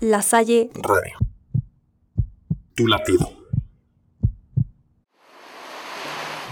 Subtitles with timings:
[0.00, 1.18] La Salle Radio.
[2.76, 3.32] Tu latido.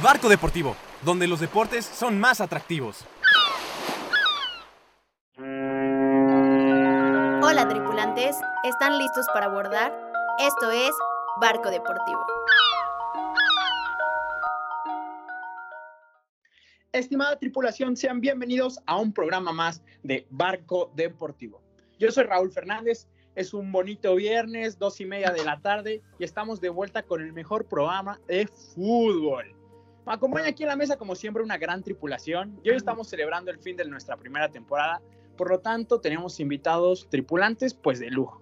[0.03, 3.05] Barco Deportivo, donde los deportes son más atractivos.
[7.41, 8.35] Hola tripulantes,
[8.65, 9.97] ¿están listos para abordar?
[10.41, 10.91] Esto es
[11.41, 12.27] Barco Deportivo.
[16.91, 21.63] Estimada tripulación, sean bienvenidos a un programa más de Barco Deportivo.
[22.01, 26.25] Yo soy Raúl Fernández, es un bonito viernes, dos y media de la tarde, y
[26.25, 29.55] estamos de vuelta con el mejor programa de fútbol.
[30.07, 33.51] Me acompaña aquí en la mesa, como siempre, una gran tripulación, y hoy estamos celebrando
[33.51, 35.03] el fin de nuestra primera temporada,
[35.37, 38.41] por lo tanto, tenemos invitados tripulantes, pues de lujo.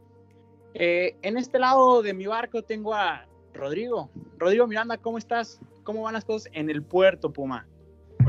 [0.74, 4.10] Eh, en este lado de mi barco tengo a Rodrigo.
[4.38, 5.60] Rodrigo Miranda, ¿cómo estás?
[5.82, 7.66] ¿Cómo van las cosas en el puerto, Puma?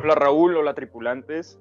[0.01, 1.59] Hola Raúl, hola tripulantes.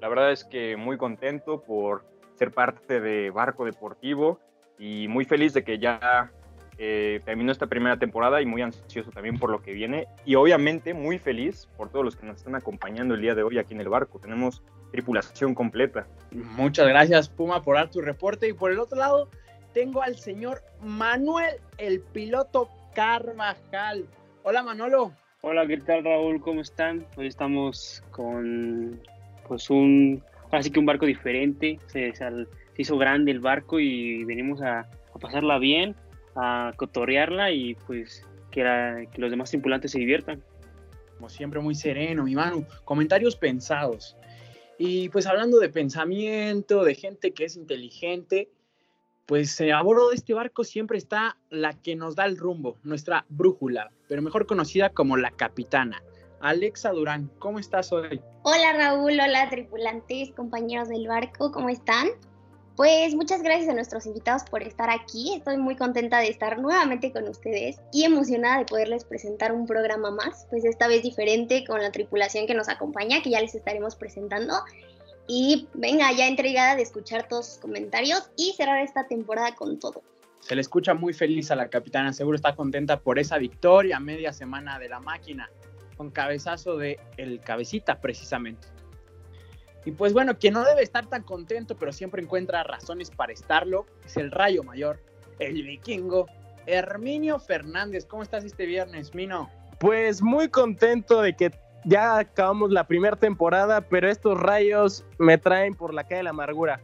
[0.00, 2.04] La verdad es que muy contento por
[2.36, 4.38] ser parte de Barco Deportivo
[4.78, 6.30] y muy feliz de que ya
[6.78, 10.92] eh, terminó esta primera temporada y muy ansioso también por lo que viene y obviamente
[10.92, 13.80] muy feliz por todos los que nos están acompañando el día de hoy aquí en
[13.80, 14.18] el barco.
[14.18, 16.06] Tenemos tripulación completa.
[16.30, 19.30] Muchas gracias Puma por dar tu reporte y por el otro lado
[19.72, 24.06] tengo al señor Manuel, el piloto Carvajal.
[24.42, 25.12] Hola Manolo.
[25.40, 26.40] Hola, ¿qué tal Raúl?
[26.40, 27.06] ¿Cómo están?
[27.16, 29.00] Hoy estamos con
[29.46, 34.62] pues un, así que un barco diferente, se, se, hizo grande el barco y venimos
[34.62, 35.94] a, a, pasarla bien,
[36.34, 40.42] a cotorrearla y pues que, la, que los demás tripulantes se diviertan.
[41.16, 42.66] Como siempre, muy sereno, mi mano.
[42.84, 44.16] Comentarios pensados.
[44.78, 48.50] Y pues hablando de pensamiento, de gente que es inteligente,
[49.26, 52.76] pues eh, a bordo de este barco siempre está la que nos da el rumbo,
[52.84, 56.02] nuestra brújula, pero mejor conocida como la capitana.
[56.40, 58.20] Alexa Durán, ¿cómo estás hoy?
[58.42, 62.08] Hola Raúl, hola tripulantes, compañeros del barco, ¿cómo están?
[62.76, 65.32] Pues muchas gracias a nuestros invitados por estar aquí.
[65.34, 70.10] Estoy muy contenta de estar nuevamente con ustedes y emocionada de poderles presentar un programa
[70.10, 73.96] más, pues esta vez diferente con la tripulación que nos acompaña, que ya les estaremos
[73.96, 74.52] presentando.
[75.26, 80.02] Y venga, ya entregada de escuchar todos sus comentarios y cerrar esta temporada con todo.
[80.40, 84.34] Se le escucha muy feliz a la capitana, seguro está contenta por esa victoria media
[84.34, 85.50] semana de la máquina,
[85.96, 88.68] con cabezazo de el cabecita precisamente.
[89.84, 93.86] Y pues bueno, quien no debe estar tan contento, pero siempre encuentra razones para estarlo,
[94.04, 95.00] es el Rayo Mayor,
[95.38, 96.26] el vikingo,
[96.66, 98.04] Herminio Fernández.
[98.04, 99.48] ¿Cómo estás este viernes, Mino?
[99.78, 101.52] Pues muy contento de que
[101.84, 106.30] ya acabamos la primera temporada, pero estos rayos me traen por la calle de la
[106.30, 106.80] amargura.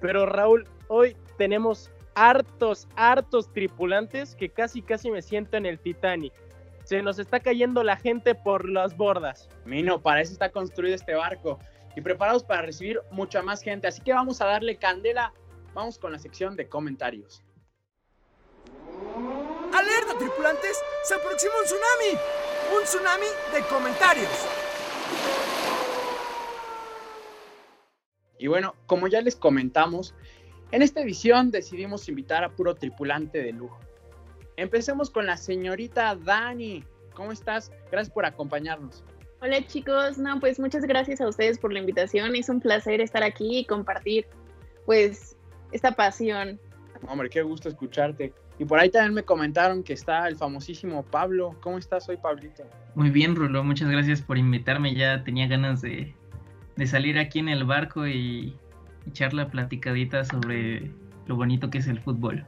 [0.00, 6.32] Pero Raúl, hoy tenemos hartos, hartos tripulantes que casi, casi me siento en el Titanic.
[6.84, 9.48] Se nos está cayendo la gente por las bordas.
[9.64, 11.58] Mino, para eso está construido este barco
[11.96, 13.86] y preparados para recibir mucha más gente.
[13.86, 15.32] Así que vamos a darle candela.
[15.74, 17.42] Vamos con la sección de comentarios.
[19.72, 20.80] ¡Alerta, tripulantes!
[21.02, 22.20] ¡Se aproxima un tsunami!
[22.72, 24.30] un tsunami de comentarios.
[28.38, 30.14] Y bueno, como ya les comentamos,
[30.70, 33.78] en esta edición decidimos invitar a puro tripulante de lujo.
[34.56, 36.84] Empecemos con la señorita Dani.
[37.14, 37.72] ¿Cómo estás?
[37.90, 39.04] Gracias por acompañarnos.
[39.40, 42.34] Hola chicos, no, pues muchas gracias a ustedes por la invitación.
[42.34, 44.26] Es un placer estar aquí y compartir
[44.86, 45.36] pues
[45.72, 46.58] esta pasión.
[47.08, 48.32] Hombre, qué gusto escucharte.
[48.58, 51.56] Y por ahí también me comentaron que está el famosísimo Pablo.
[51.60, 52.62] ¿Cómo estás hoy, Pablito?
[52.94, 53.64] Muy bien, Rulo.
[53.64, 54.94] Muchas gracias por invitarme.
[54.94, 56.14] Ya tenía ganas de,
[56.76, 58.56] de salir aquí en el barco y
[59.06, 60.90] echar la platicadita sobre
[61.26, 62.46] lo bonito que es el fútbol.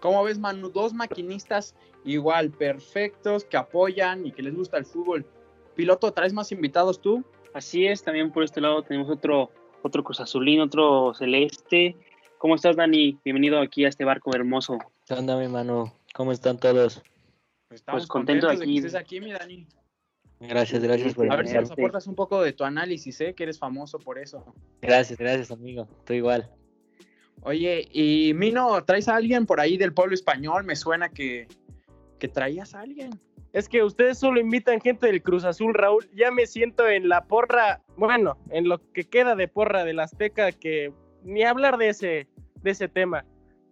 [0.00, 0.70] ¿Cómo ves, Manu?
[0.70, 5.26] Dos maquinistas igual, perfectos, que apoyan y que les gusta el fútbol.
[5.74, 7.24] Piloto, ¿traes más invitados tú?
[7.54, 9.50] Así es, también por este lado tenemos otro,
[9.82, 11.96] otro Cruz Azulín, otro Celeste.
[12.38, 13.18] ¿Cómo estás, Dani?
[13.24, 14.78] Bienvenido aquí a este barco hermoso.
[15.06, 15.94] ¿Qué onda, mi mano?
[16.14, 17.02] ¿Cómo están todos?
[17.68, 19.66] Pues estamos pues contentos, de que estés aquí, mi Dani.
[20.40, 23.34] Gracias, gracias por A ver si nos aportas un poco de tu análisis, ¿eh?
[23.34, 24.54] Que eres famoso por eso.
[24.80, 25.88] Gracias, gracias, amigo.
[26.04, 26.48] Tú igual.
[27.42, 30.64] Oye, y Mino, ¿traes a alguien por ahí del pueblo español?
[30.64, 31.46] Me suena que,
[32.18, 33.18] que traías a alguien.
[33.52, 36.08] Es que ustedes solo invitan gente del Cruz Azul, Raúl.
[36.14, 40.52] Ya me siento en la porra, bueno, en lo que queda de porra del Azteca,
[40.52, 40.92] que
[41.22, 42.28] ni hablar de ese,
[42.62, 43.24] de ese tema.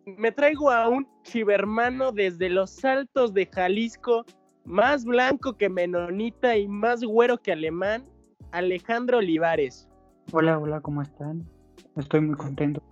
[0.06, 4.24] Me traigo a un chivermano desde los altos de Jalisco,
[4.64, 8.04] más blanco que menonita y más güero que alemán,
[8.52, 9.88] Alejandro Olivares.
[10.32, 11.44] Hola, hola, ¿cómo están?
[11.96, 12.82] Estoy muy contento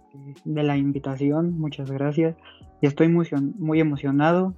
[0.44, 2.36] de la invitación, muchas gracias.
[2.80, 4.54] Y estoy muy, emocionado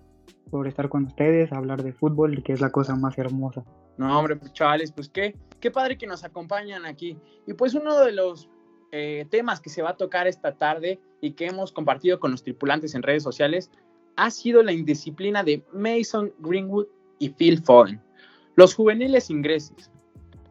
[0.51, 3.65] por estar con ustedes, hablar de fútbol, que es la cosa más hermosa.
[3.99, 7.17] No, hombre, pues chavales, pues qué, qué padre que nos acompañan aquí.
[7.47, 8.49] Y pues uno de los
[8.93, 12.43] eh, temas que se va a tocar esta tarde y que hemos compartido con los
[12.43, 13.71] tripulantes en redes sociales
[14.17, 16.87] ha sido la indisciplina de Mason Greenwood
[17.19, 18.01] y Phil Foden.
[18.55, 19.91] Los juveniles ingleses.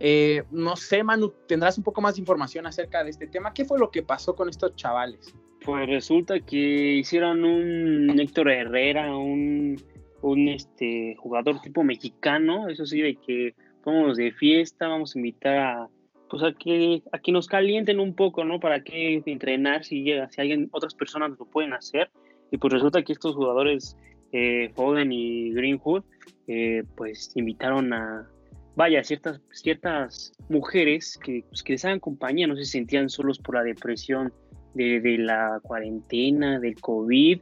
[0.07, 3.55] Eh, no sé, Manu, tendrás un poco más de información acerca de este tema.
[3.55, 5.33] ¿Qué fue lo que pasó con estos chavales?
[5.65, 9.81] Pues resulta que hicieron un Héctor Herrera, un,
[10.21, 15.57] un este, jugador tipo mexicano, eso sí, de que vamos de fiesta, vamos a invitar
[15.57, 15.89] a,
[16.29, 18.59] pues a que, nos calienten un poco, ¿no?
[18.59, 22.11] Para que entrenar si, si alguien, otras personas lo pueden hacer.
[22.51, 23.97] Y pues resulta que estos jugadores,
[24.33, 26.03] eh, Foden y Greenwood,
[26.47, 28.29] eh, pues invitaron a,
[28.75, 33.55] vaya, ciertas, ciertas mujeres que, pues, que les hagan compañía, no se sentían solos por
[33.55, 34.33] la depresión
[34.73, 37.39] de, de la cuarentena, del COVID.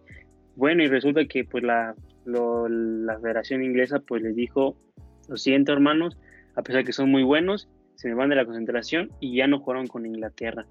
[0.55, 1.95] Bueno, y resulta que pues la,
[2.25, 4.77] la Federación Inglesa pues les dijo,
[5.27, 6.17] lo siento hermanos,
[6.55, 9.59] a pesar que son muy buenos, se me van de la concentración y ya no
[9.59, 10.65] jugaron con Inglaterra.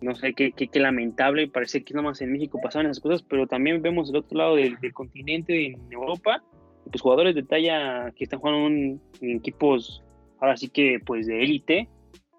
[0.00, 3.22] No sé qué, qué, qué lamentable, parece que nada más en México pasaban esas cosas,
[3.22, 6.42] pero también vemos el otro lado del, del continente, en Europa,
[6.90, 9.00] pues jugadores de talla que están jugando en,
[9.36, 10.02] equipos,
[10.40, 11.88] ahora sí que pues de élite,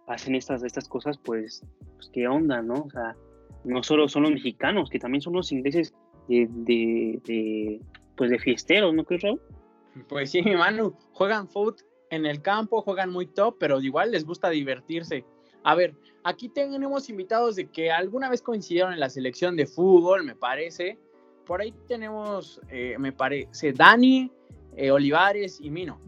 [0.07, 2.74] hacen estas, estas cosas, pues, pues, qué onda, ¿no?
[2.74, 3.16] O sea,
[3.63, 5.94] no solo son los mexicanos, que también son los ingleses
[6.28, 7.80] de, de,
[8.16, 9.42] pues de fiesteros, ¿no crees, Raúl?
[10.10, 14.50] Pues sí, Manu, juegan foot en el campo, juegan muy top, pero igual les gusta
[14.50, 15.25] divertirse.
[15.63, 20.24] A ver, aquí tenemos invitados de que alguna vez coincidieron en la selección de fútbol,
[20.24, 21.00] me parece.
[21.45, 24.31] Por ahí tenemos, eh, me parece, Dani,
[24.75, 26.00] eh, Olivares y Mino.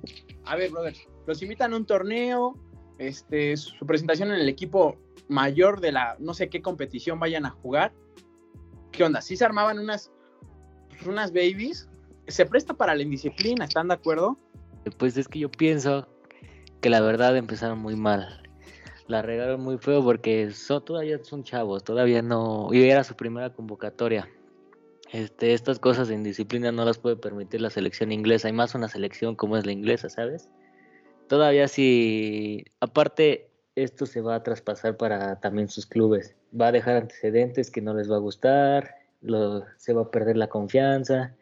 [0.45, 0.95] A ver, brother,
[1.27, 2.57] los invitan a un torneo,
[2.97, 4.97] este, su presentación en el equipo
[5.27, 7.93] mayor de la, no sé qué competición vayan a jugar.
[8.91, 9.21] ¿Qué onda?
[9.21, 10.11] ¿Sí se armaban unas,
[11.05, 11.89] unas babies?
[12.27, 13.65] ¿Se presta para la indisciplina?
[13.65, 14.37] ¿Están de acuerdo?
[14.97, 16.07] Pues es que yo pienso
[16.79, 18.41] que la verdad empezaron muy mal.
[19.07, 22.69] La regaron muy feo porque son, todavía son chavos, todavía no.
[22.71, 24.29] Y era su primera convocatoria.
[25.11, 28.87] Este, estas cosas en disciplina no las puede permitir la selección inglesa, hay más una
[28.87, 30.49] selección como es la inglesa, ¿sabes?
[31.27, 36.97] Todavía si, aparte, esto se va a traspasar para también sus clubes, va a dejar
[36.97, 38.95] antecedentes que no les va a gustar,
[39.77, 41.35] se va a perder la confianza,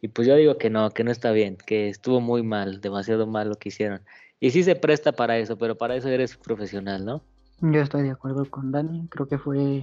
[0.00, 3.26] y pues yo digo que no, que no está bien, que estuvo muy mal, demasiado
[3.26, 4.02] mal lo que hicieron.
[4.40, 7.22] Y sí se presta para eso, pero para eso eres profesional, ¿no?
[7.60, 9.82] Yo estoy de acuerdo con Dani, creo que fue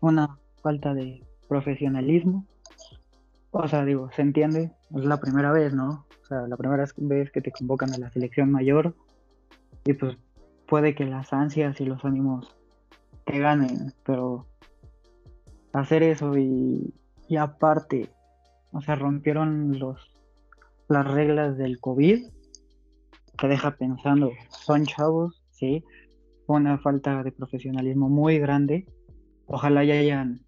[0.00, 2.46] una falta de profesionalismo.
[3.50, 6.06] O sea, digo, se entiende, es la primera vez, ¿no?
[6.22, 8.94] O sea, la primera vez que te convocan a la selección mayor
[9.84, 10.16] y pues
[10.66, 12.54] puede que las ansias y los ánimos
[13.24, 14.46] te ganen, pero
[15.72, 16.92] hacer eso y,
[17.26, 18.10] y aparte,
[18.72, 20.12] o sea, rompieron los
[20.88, 22.26] las reglas del COVID,
[23.38, 25.84] te deja pensando, son chavos, sí,
[26.46, 28.86] una falta de profesionalismo muy grande.
[29.46, 30.40] Ojalá ya hayan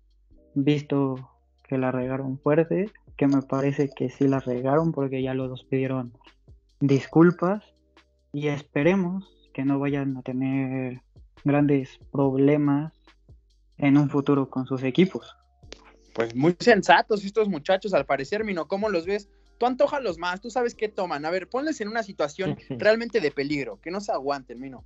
[0.54, 1.30] visto
[1.68, 5.64] que la regaron fuerte, que me parece que sí la regaron porque ya los dos
[5.64, 6.12] pidieron
[6.80, 7.62] disculpas
[8.32, 11.02] y esperemos que no vayan a tener
[11.44, 12.92] grandes problemas
[13.78, 15.36] en un futuro con sus equipos.
[16.14, 19.28] Pues muy sensatos estos muchachos, al parecer, Mino, ¿cómo los ves?
[19.58, 19.66] Tú
[20.00, 21.26] los más, tú sabes qué toman.
[21.26, 24.84] A ver, ponles en una situación realmente de peligro, que no se aguanten, Mino.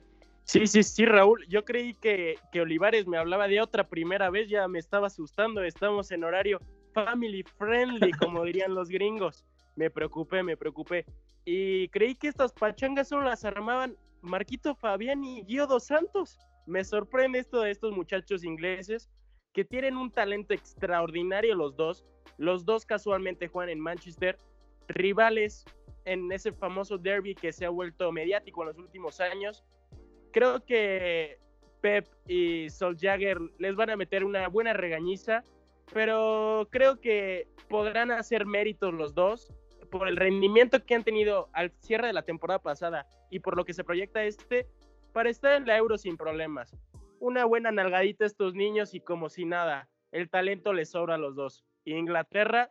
[0.46, 1.44] Sí, sí, sí, Raúl.
[1.48, 5.60] Yo creí que, que, Olivares me hablaba de otra primera vez, ya me estaba asustando.
[5.64, 6.60] Estamos en horario
[6.94, 9.44] family friendly, como dirían los gringos.
[9.74, 11.04] Me preocupé, me preocupé.
[11.44, 16.38] Y creí que estas pachangas solo las armaban Marquito Fabián y Gio dos Santos.
[16.64, 19.10] Me sorprende esto de estos muchachos ingleses
[19.52, 22.04] que tienen un talento extraordinario los dos.
[22.38, 24.38] Los dos casualmente juegan en Manchester,
[24.86, 25.64] rivales
[26.04, 29.64] en ese famoso derby que se ha vuelto mediático en los últimos años
[30.36, 31.38] creo que
[31.80, 35.42] Pep y Sol Jagger les van a meter una buena regañiza,
[35.94, 39.50] pero creo que podrán hacer méritos los dos
[39.90, 43.64] por el rendimiento que han tenido al cierre de la temporada pasada y por lo
[43.64, 44.66] que se proyecta este
[45.14, 46.76] para estar en la Euro sin problemas.
[47.18, 51.18] Una buena nalgadita a estos niños y como si nada, el talento les sobra a
[51.18, 51.64] los dos.
[51.86, 52.70] Inglaterra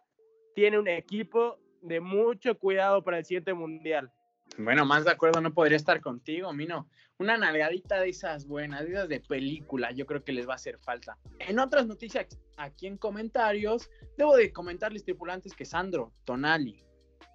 [0.53, 4.11] tiene un equipo de mucho cuidado para el siguiente mundial.
[4.57, 6.87] Bueno, más de acuerdo no podría estar contigo, Mino.
[7.17, 10.55] Una nalgadita de esas buenas, de esas de película, yo creo que les va a
[10.55, 11.17] hacer falta.
[11.39, 16.83] En otras noticias, aquí en comentarios, debo de comentarles, tripulantes, que Sandro Tonali,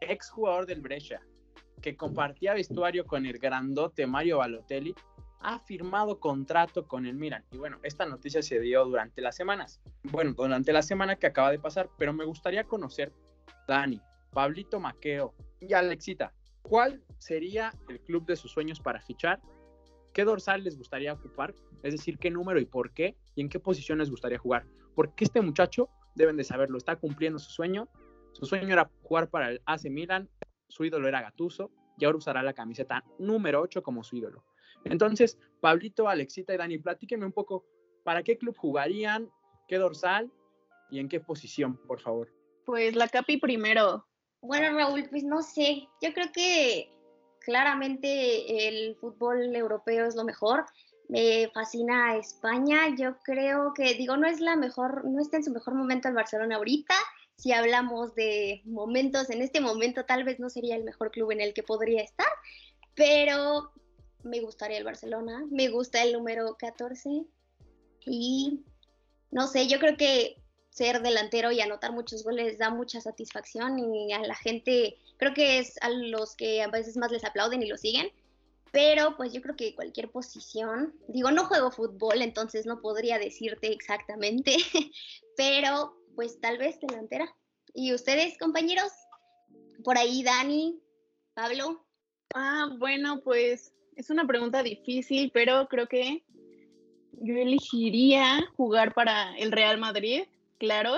[0.03, 1.23] ex jugador del Brescia,
[1.81, 4.95] que compartía vestuario con el grandote Mario Balotelli,
[5.41, 7.47] ha firmado contrato con el Milan.
[7.51, 9.81] Y bueno, esta noticia se dio durante las semanas.
[10.03, 13.15] Bueno, durante la semana que acaba de pasar, pero me gustaría conocer
[13.67, 13.99] Dani,
[14.31, 16.35] Pablito Maqueo y Alexita.
[16.61, 19.41] ¿Cuál sería el club de sus sueños para fichar
[20.13, 21.55] ¿qué dorsal les gustaría ocupar?
[21.83, 24.67] Es decir, qué número y por qué, y en qué posición les gustaría jugar.
[24.95, 27.89] Porque este muchacho, deben de saberlo, está cumpliendo su sueño.
[28.33, 30.29] Su sueño era jugar para el AC Milan,
[30.69, 34.45] su ídolo era Gatuso, y ahora usará la camiseta número 8 como su ídolo.
[34.85, 37.65] Entonces, Pablito, Alexita y Dani, platíquenme un poco,
[38.05, 39.31] ¿para qué club jugarían?
[39.69, 40.33] ¿Qué dorsal?
[40.91, 42.33] ¿Y en qué posición, por favor?
[42.65, 44.07] Pues la Capi primero.
[44.43, 45.87] Bueno, Raúl, pues no sé.
[46.01, 46.91] Yo creo que
[47.41, 50.67] claramente el fútbol europeo es lo mejor.
[51.09, 52.95] Me fascina España.
[52.97, 56.15] Yo creo que, digo, no es la mejor, no está en su mejor momento el
[56.15, 56.95] Barcelona ahorita.
[57.37, 61.41] Si hablamos de momentos, en este momento tal vez no sería el mejor club en
[61.41, 62.29] el que podría estar,
[62.95, 63.73] pero
[64.23, 65.45] me gustaría el Barcelona.
[65.51, 67.25] Me gusta el número 14.
[68.07, 68.61] Y
[69.31, 70.37] no sé, yo creo que
[70.71, 75.59] ser delantero y anotar muchos goles da mucha satisfacción y a la gente creo que
[75.59, 78.11] es a los que a veces más les aplauden y lo siguen.
[78.73, 83.73] Pero pues yo creo que cualquier posición, digo, no juego fútbol, entonces no podría decirte
[83.73, 84.57] exactamente,
[85.37, 87.35] pero pues tal vez delantera.
[87.75, 88.93] ¿Y ustedes, compañeros?
[89.85, 90.81] Por ahí, Dani,
[91.35, 91.85] Pablo.
[92.35, 96.25] Ah, bueno, pues es una pregunta difícil, pero creo que
[97.13, 100.23] yo elegiría jugar para el Real Madrid,
[100.59, 100.95] claro.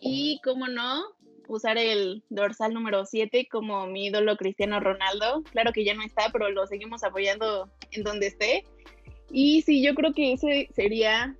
[0.00, 1.04] Y como no,
[1.50, 5.42] usar el dorsal número 7 como mi ídolo Cristiano Ronaldo.
[5.50, 8.64] Claro que ya no está, pero lo seguimos apoyando en donde esté.
[9.32, 11.36] Y sí, yo creo que ese sería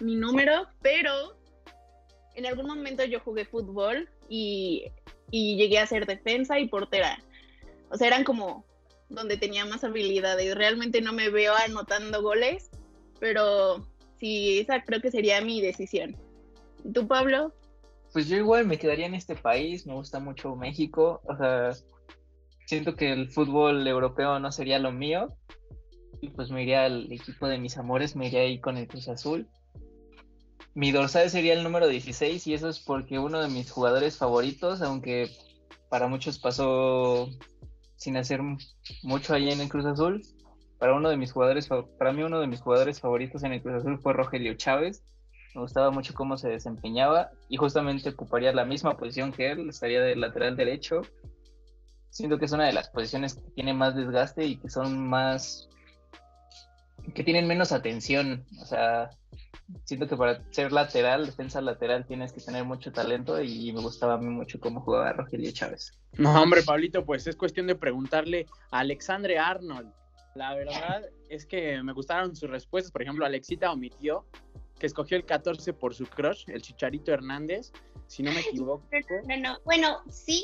[0.00, 1.36] mi número, pero
[2.34, 4.86] en algún momento yo jugué fútbol y,
[5.30, 7.22] y llegué a ser defensa y portera.
[7.90, 8.64] O sea, eran como
[9.10, 10.54] donde tenía más habilidades.
[10.54, 12.70] Realmente no me veo anotando goles,
[13.18, 13.86] pero
[14.18, 16.16] sí, esa creo que sería mi decisión.
[16.94, 17.52] ¿Tú, Pablo?
[18.12, 21.70] Pues yo igual me quedaría en este país, me gusta mucho México, o sea,
[22.66, 25.28] siento que el fútbol europeo no sería lo mío,
[26.20, 29.08] y pues me iría al equipo de mis amores, me iría ahí con el Cruz
[29.08, 29.48] Azul.
[30.74, 34.82] Mi dorsal sería el número 16 y eso es porque uno de mis jugadores favoritos,
[34.82, 35.30] aunque
[35.88, 37.28] para muchos pasó
[37.96, 38.40] sin hacer
[39.02, 40.22] mucho ahí en el Cruz Azul,
[40.78, 43.76] para uno de mis jugadores, para mí uno de mis jugadores favoritos en el Cruz
[43.76, 45.04] Azul fue Rogelio Chávez.
[45.54, 50.00] Me gustaba mucho cómo se desempeñaba y justamente ocuparía la misma posición que él, estaría
[50.00, 51.02] de lateral derecho.
[52.10, 55.68] Siento que es una de las posiciones que tiene más desgaste y que son más
[57.14, 59.10] que tienen menos atención, o sea,
[59.84, 64.14] siento que para ser lateral, defensa lateral, tienes que tener mucho talento y me gustaba
[64.14, 65.98] a mí mucho cómo jugaba Rogelio Chávez.
[66.18, 69.92] No, hombre, Pablito, pues es cuestión de preguntarle a Alexandre Arnold.
[70.34, 72.92] La verdad es que me gustaron sus respuestas.
[72.92, 74.24] Por ejemplo, Alexita omitió
[74.80, 77.70] que escogió el 14 por su crush, el Chicharito Hernández,
[78.08, 78.82] si no me equivoco.
[79.28, 79.58] No, no.
[79.64, 80.42] Bueno, sí,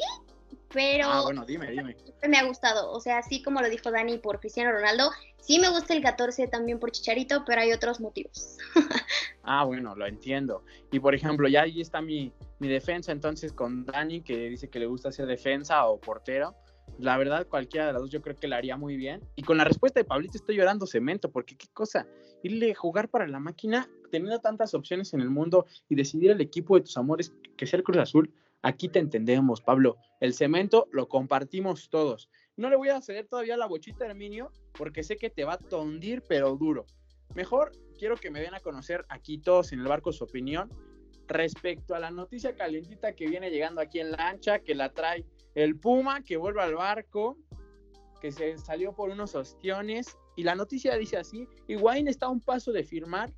[0.73, 1.97] pero ah, bueno, dime, dime.
[2.29, 5.71] me ha gustado, o sea, así como lo dijo Dani por Cristiano Ronaldo, sí me
[5.71, 8.59] gusta el 14 también por Chicharito, pero hay otros motivos.
[9.43, 10.63] ah, bueno, lo entiendo.
[10.93, 14.79] Y por ejemplo, ya ahí está mi, mi defensa entonces con Dani, que dice que
[14.79, 16.55] le gusta ser defensa o portero.
[16.99, 19.21] La verdad, cualquiera de las dos yo creo que la haría muy bien.
[19.35, 22.07] Y con la respuesta de Pablito estoy llorando cemento, porque qué cosa,
[22.43, 26.41] irle a jugar para la máquina, teniendo tantas opciones en el mundo y decidir el
[26.41, 28.33] equipo de tus amores que sea el Cruz Azul,
[28.63, 29.97] aquí te entendemos, Pablo.
[30.21, 32.29] El cemento lo compartimos todos.
[32.57, 35.55] No le voy a ceder todavía la bochita a Herminio, porque sé que te va
[35.55, 36.87] a tondir, pero duro.
[37.35, 40.71] Mejor quiero que me den a conocer aquí todos en el barco su opinión
[41.29, 45.25] respecto a la noticia calientita que viene llegando aquí en la ancha, que la trae
[45.55, 47.37] el Puma, que vuelve al barco,
[48.21, 50.17] que se salió por unos ostiones.
[50.37, 53.33] Y la noticia dice así, Higuaín está a un paso de firmar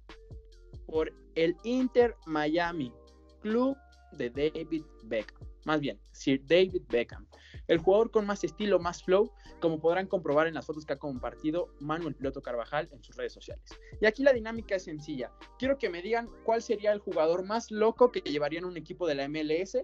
[0.88, 2.92] por el Inter Miami,
[3.40, 3.76] club
[4.12, 5.46] de David Beckham.
[5.66, 7.26] Más bien, Sir David Beckham.
[7.66, 9.30] El jugador con más estilo, más flow,
[9.60, 13.34] como podrán comprobar en las fotos que ha compartido Manuel Piloto Carvajal en sus redes
[13.34, 13.62] sociales.
[14.00, 15.30] Y aquí la dinámica es sencilla.
[15.58, 19.14] Quiero que me digan cuál sería el jugador más loco que llevarían un equipo de
[19.14, 19.76] la MLS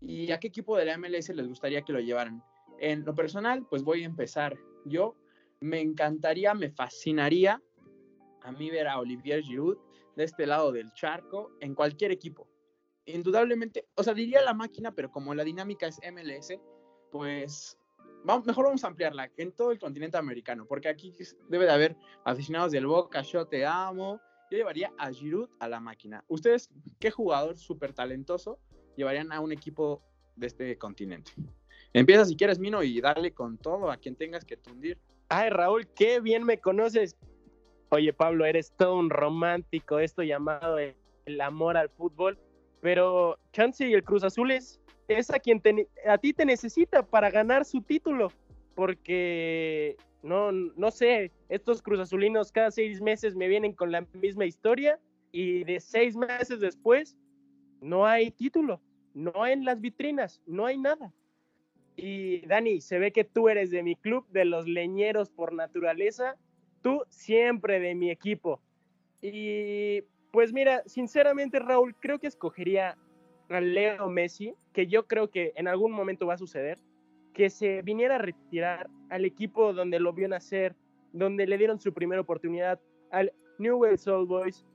[0.00, 2.42] y a qué equipo de la MLS les gustaría que lo llevaran.
[2.80, 4.56] En lo personal, pues voy a empezar.
[4.86, 5.14] Yo
[5.60, 7.60] me encantaría, me fascinaría
[8.42, 9.76] a mí ver a Olivier Giroud
[10.18, 12.48] de este lado del charco en cualquier equipo.
[13.06, 16.58] Indudablemente, o sea, diría la máquina, pero como la dinámica es MLS,
[17.12, 17.78] pues
[18.44, 21.14] mejor vamos a ampliarla en todo el continente americano, porque aquí
[21.48, 24.20] debe de haber aficionados del Boca, yo te amo.
[24.50, 26.24] Yo llevaría a Giroud a la máquina.
[26.26, 28.58] ¿Ustedes qué jugador súper talentoso
[28.96, 30.02] llevarían a un equipo
[30.34, 31.30] de este continente?
[31.92, 34.98] Empieza si quieres, Mino, y darle con todo a quien tengas que tundir.
[35.28, 37.16] Ay, Raúl, qué bien me conoces.
[37.90, 42.38] Oye, Pablo, eres todo un romántico, esto llamado el amor al fútbol.
[42.80, 45.62] Pero Chance y el Cruz Azul es, es a quien
[46.06, 48.30] a ti te necesita para ganar su título.
[48.74, 54.98] Porque No, no sé, estos cruzazulinos cada seis meses me vienen con la misma historia
[55.32, 57.16] y de seis meses después
[57.80, 58.80] no hay título,
[59.14, 61.12] no hay en las vitrinas, no hay nada.
[61.96, 66.36] Y Dani, se ve que tú eres de mi club, de los leñeros por naturaleza,
[66.82, 68.60] tú siempre de mi equipo.
[69.20, 72.96] Y pues mira, sinceramente Raúl, creo que escogería
[73.48, 76.78] a Leo Messi, que yo creo que en algún momento va a suceder,
[77.32, 80.74] que se viniera a retirar al equipo donde lo vio nacer,
[81.12, 82.80] donde le dieron su primera oportunidad,
[83.10, 84.66] al Newell's Old Boys.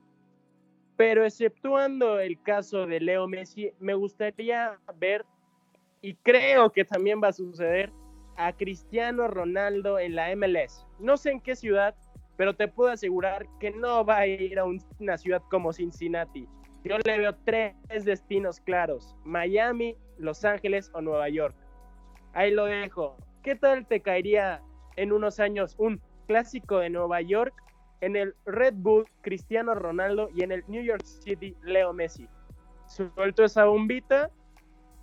[0.97, 5.25] Pero exceptuando el caso de Leo Messi, me gustaría ver,
[6.01, 7.91] y creo que también va a suceder,
[8.37, 10.85] a Cristiano Ronaldo en la MLS.
[10.99, 11.95] No sé en qué ciudad,
[12.37, 16.47] pero te puedo asegurar que no va a ir a una ciudad como Cincinnati.
[16.83, 21.55] Yo le veo tres destinos claros, Miami, Los Ángeles o Nueva York.
[22.33, 23.15] Ahí lo dejo.
[23.41, 24.61] ¿Qué tal te caería
[24.95, 27.53] en unos años un clásico de Nueva York
[28.01, 32.27] en el Red Bull Cristiano Ronaldo y en el New York City Leo Messi?
[32.87, 34.29] Suelto esa bombita,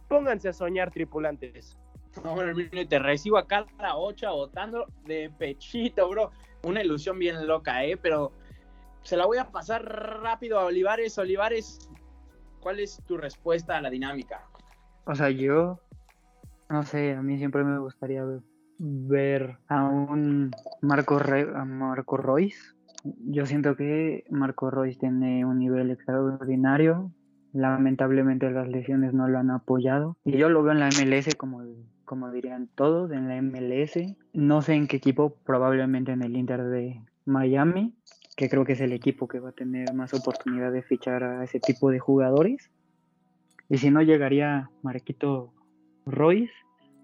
[0.09, 1.79] pónganse a soñar tripulantes.
[2.25, 2.53] No, bueno,
[2.89, 6.31] te recibo acá a la 8 votando de pechito, bro.
[6.65, 7.97] Una ilusión bien loca, ¿eh?
[7.97, 8.33] Pero
[9.03, 9.85] se la voy a pasar
[10.23, 11.17] rápido a Olivares.
[11.19, 11.89] Olivares,
[12.61, 14.45] ¿cuál es tu respuesta a la dinámica?
[15.07, 15.81] O sea, yo,
[16.69, 18.25] no sé, a mí siempre me gustaría
[18.79, 20.51] ver, a un
[20.83, 22.75] Marco, a Marco Royce.
[23.05, 27.11] Yo siento que Marco Royce tiene un nivel extraordinario.
[27.53, 30.17] Lamentablemente las lesiones no lo han apoyado.
[30.25, 31.63] Y yo lo veo en la MLS como,
[32.11, 34.17] como dirían todos, en la MLS.
[34.33, 37.95] No sé en qué equipo, probablemente en el Inter de Miami
[38.41, 41.45] que creo que es el equipo que va a tener más oportunidad de fichar a
[41.45, 42.71] ese tipo de jugadores.
[43.69, 45.53] Y si no, llegaría Marquito
[46.07, 46.55] Royce,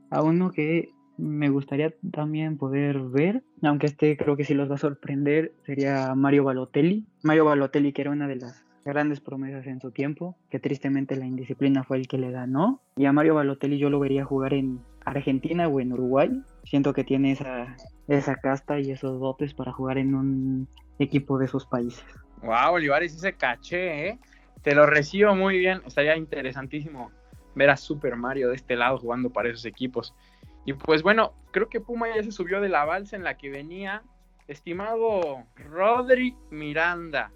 [0.08, 4.76] a uno que me gustaría también poder ver, aunque este creo que sí los va
[4.76, 7.04] a sorprender, sería Mario Balotelli.
[7.22, 11.26] Mario Balotelli, que era una de las grandes promesas en su tiempo, que tristemente la
[11.26, 12.80] indisciplina fue el que le ganó.
[12.96, 16.42] Y a Mario Balotelli yo lo vería jugar en Argentina o en Uruguay.
[16.64, 17.76] Siento que tiene esa,
[18.08, 22.04] esa casta y esos dotes para jugar en un equipo de esos países.
[22.42, 24.18] Wow, Olivares, ese caché, ¿eh?
[24.62, 25.80] Te lo recibo muy bien.
[25.86, 27.10] Estaría interesantísimo
[27.54, 30.14] ver a Super Mario de este lado jugando para esos equipos.
[30.64, 33.48] Y pues bueno, creo que Puma ya se subió de la balsa en la que
[33.48, 34.02] venía.
[34.48, 37.30] Estimado Rodri Miranda,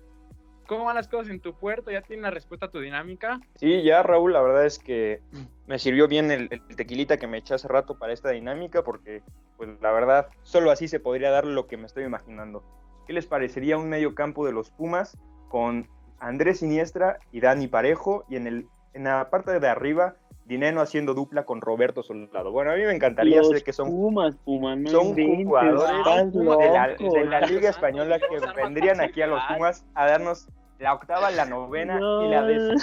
[0.70, 1.90] ¿cómo van las cosas en tu puerto?
[1.90, 3.40] ¿Ya tienes la respuesta a tu dinámica?
[3.56, 5.20] Sí, ya Raúl, la verdad es que
[5.66, 9.24] me sirvió bien el, el, tequilita que me eché hace rato para esta dinámica porque,
[9.56, 12.62] pues la verdad, solo así se podría dar lo que me estoy imaginando.
[13.04, 15.88] ¿Qué les parecería un medio campo de los Pumas con
[16.20, 21.14] Andrés Siniestra y Dani Parejo y en, el, en la parte de arriba Dineno haciendo
[21.14, 22.52] dupla con Roberto Soldado.
[22.52, 26.44] Bueno, a mí me encantaría los que son, Pumas, Pumas, no son inventes, jugadores de
[26.44, 27.14] la, loco.
[27.14, 30.48] de la Liga Española que vendrían aquí a los Pumas a darnos
[30.80, 32.82] la octava, la novena y la décima.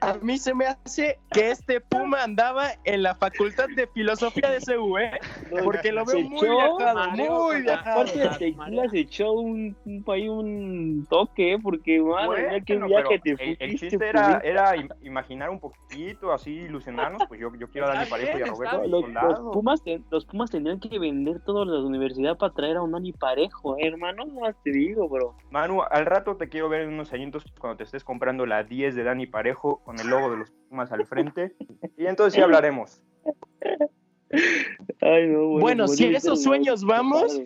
[0.00, 4.58] A mí se me hace que este Puma andaba en la facultad de filosofía de
[4.60, 5.18] CU, ¿eh?
[5.64, 8.00] Porque lo veo Se muy echó, viajado, muy viajado.
[8.02, 11.58] Aparte de tequila se echó un, un, un toque, ¿eh?
[11.62, 15.60] porque madre mía, qué Bueno, viaje te el, el chiste era, era im- imaginar un
[15.60, 19.52] poquito, así ilusionarnos, pues yo, yo quiero a Dani Parejo y a Roberto Los, los.
[19.52, 23.76] Pumas los Pumas tendrían que vender toda la universidad para traer a un Dani Parejo,
[23.78, 24.24] ¿eh, hermano.
[24.26, 25.34] No te digo, bro.
[25.50, 28.94] Manu, al rato te quiero ver en unos añitos cuando te estés comprando la 10
[28.94, 31.54] de Dani Parejo con el logo de los Pumas al frente.
[31.96, 33.02] Y entonces sí hablaremos.
[35.00, 37.40] Ay, no, bueno, Bueno, si a esos sueños vamos,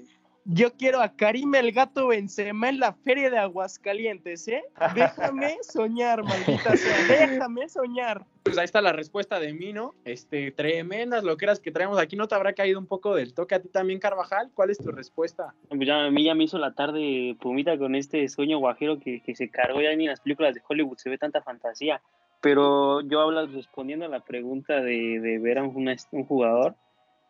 [0.48, 4.62] yo quiero a Karim el Gato Benzema en la feria de Aguascalientes, ¿eh?
[4.94, 8.24] Déjame soñar, maldita sea, déjame soñar.
[8.44, 9.94] Pues ahí está la respuesta de mí, ¿no?
[10.04, 12.14] Este, tremendas loqueras que traemos aquí.
[12.14, 14.52] ¿No te habrá caído un poco del toque a ti también, Carvajal?
[14.54, 15.54] ¿Cuál es tu respuesta?
[15.68, 19.20] Pues ya, a mí ya me hizo la tarde Pumita con este sueño guajero que,
[19.22, 22.00] que se cargó ya ni en las películas de Hollywood se ve tanta fantasía.
[22.40, 26.76] Pero yo hablo respondiendo a la pregunta de, de ver a un, un jugador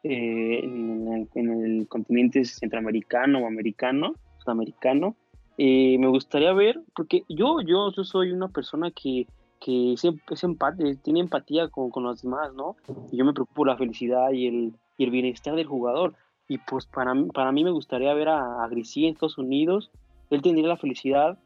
[0.08, 5.16] eh, en, el, en, el, continente centroamericano o americano, sudamericano,
[5.58, 9.26] eh, me gustaría ver, porque yo, yo, yo soy una persona que,
[9.60, 12.76] que es, es empate, tiene empatía con, con los demás, ¿no?
[13.10, 16.14] Y yo me preocupo por la felicidad y el, y el bienestar del jugador.
[16.48, 19.90] Y pues para para mí me gustaría ver a, a Grisi en Estados Unidos.
[20.30, 21.38] Él tendría la felicidad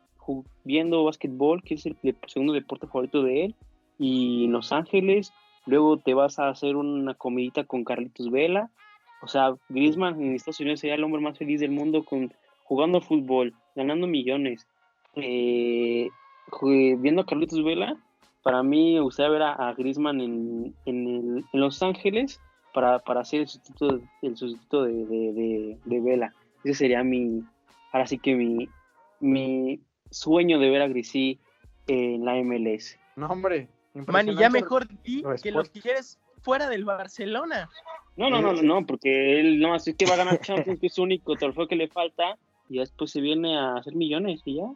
[0.64, 3.55] viendo básquetbol, que es el, el, segundo deporte favorito de él,
[3.99, 5.33] y en Los Ángeles.
[5.70, 8.70] Luego te vas a hacer una comidita con Carlitos Vela.
[9.22, 13.00] O sea, Griezmann en Estados Unidos sería el hombre más feliz del mundo con, jugando
[13.00, 14.66] fútbol, ganando millones.
[15.14, 16.09] Eh,
[16.98, 17.96] viendo a Carlitos Vela,
[18.42, 22.40] para mí me gustaría ver a, Griezmann en, en Los Ángeles
[22.74, 26.35] para, para ser el sustituto, el sustituto de, de, de, Vela.
[26.64, 27.44] Ese sería mi,
[27.92, 28.68] ahora sí que mi,
[29.20, 29.78] mi
[30.11, 31.38] sueño de ver a Grisí
[31.87, 32.98] en la MLS.
[33.14, 33.68] No, hombre.
[33.94, 37.68] Manny, ya mejor di que lo quieres fuera del Barcelona.
[38.16, 40.88] No, no, no, no, no, porque él no, así que va a ganar Champions, que
[40.88, 42.37] es su único trofeo que le falta,
[42.68, 44.66] y después se viene a hacer millones y ya.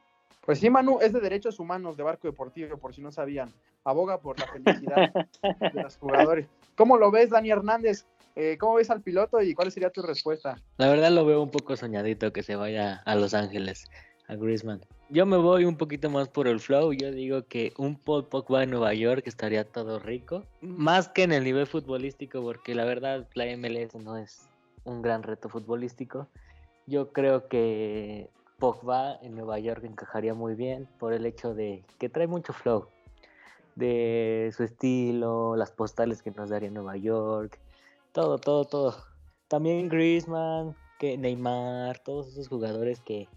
[0.44, 3.52] Pues sí, Manu, es de derechos humanos de Barco Deportivo, por si no sabían.
[3.84, 6.46] Aboga por la felicidad de los jugadores.
[6.76, 8.06] ¿Cómo lo ves, Dani Hernández?
[8.36, 10.60] Eh, ¿Cómo ves al piloto y cuál sería tu respuesta?
[10.76, 13.88] La verdad lo veo un poco soñadito que se vaya a Los Ángeles,
[14.28, 14.80] a Griezmann.
[15.10, 16.92] Yo me voy un poquito más por el flow.
[16.92, 20.44] Yo digo que un Paul Pogba en Nueva York estaría todo rico.
[20.60, 24.48] Más que en el nivel futbolístico, porque la verdad la MLS no es
[24.84, 26.26] un gran reto futbolístico.
[26.86, 32.08] Yo creo que Pogba en Nueva York encajaría muy bien por el hecho de que
[32.08, 32.88] trae mucho flow.
[33.76, 37.58] De su estilo, las postales que nos daría Nueva York,
[38.12, 38.96] todo, todo, todo.
[39.48, 43.28] También Griezmann, que Neymar, todos esos jugadores que,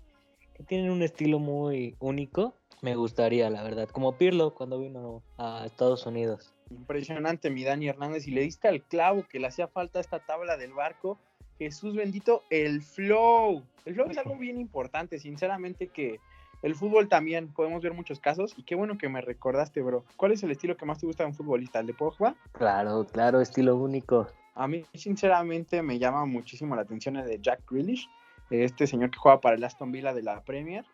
[0.66, 2.54] tienen un estilo muy único.
[2.82, 3.90] Me gustaría, la verdad.
[3.90, 6.54] Como Pirlo cuando vino a Estados Unidos.
[6.70, 8.28] Impresionante, mi Dani Hernández.
[8.28, 11.18] Y le diste al clavo que le hacía falta esta tabla del barco.
[11.58, 13.64] Jesús bendito, el flow.
[13.86, 16.20] El flow es algo bien importante, sinceramente, que
[16.62, 18.54] el fútbol también podemos ver muchos casos.
[18.58, 20.04] Y qué bueno que me recordaste, bro.
[20.16, 21.80] ¿Cuál es el estilo que más te gusta de un futbolista?
[21.80, 22.36] ¿El de Pogba?
[22.52, 24.28] Claro, claro, estilo único.
[24.54, 28.10] A mí, sinceramente, me llama muchísimo la atención el de Jack Grealish,
[28.50, 30.86] este señor que juega para el Aston Villa de la Premier.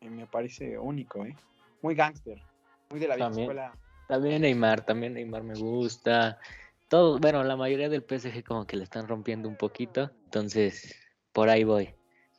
[0.00, 1.36] Y me parece único, ¿eh?
[1.80, 2.42] Muy gángster,
[2.90, 3.72] muy de la vieja escuela.
[4.08, 6.38] También Neymar, también Neymar me gusta.
[6.88, 10.10] Todo, bueno, la mayoría del PSG como que le están rompiendo un poquito.
[10.24, 10.94] Entonces,
[11.32, 11.94] por ahí voy.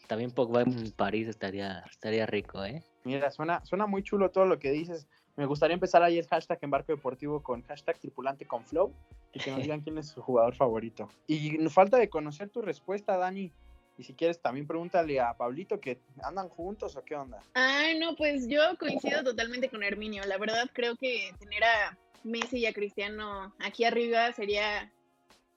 [0.07, 2.83] También Pogba en París estaría, estaría rico, ¿eh?
[3.03, 5.07] Mira, suena, suena muy chulo todo lo que dices.
[5.35, 8.93] Me gustaría empezar ahí el hashtag en Barco Deportivo con hashtag tripulante con flow
[9.33, 11.09] y que nos digan quién es su jugador favorito.
[11.27, 13.51] Y nos falta de conocer tu respuesta, Dani.
[13.97, 17.39] Y si quieres, también pregúntale a Pablito que andan juntos o qué onda.
[17.53, 20.23] Ay, no, pues yo coincido totalmente con Herminio.
[20.25, 24.91] La verdad, creo que tener a Messi y a Cristiano aquí arriba sería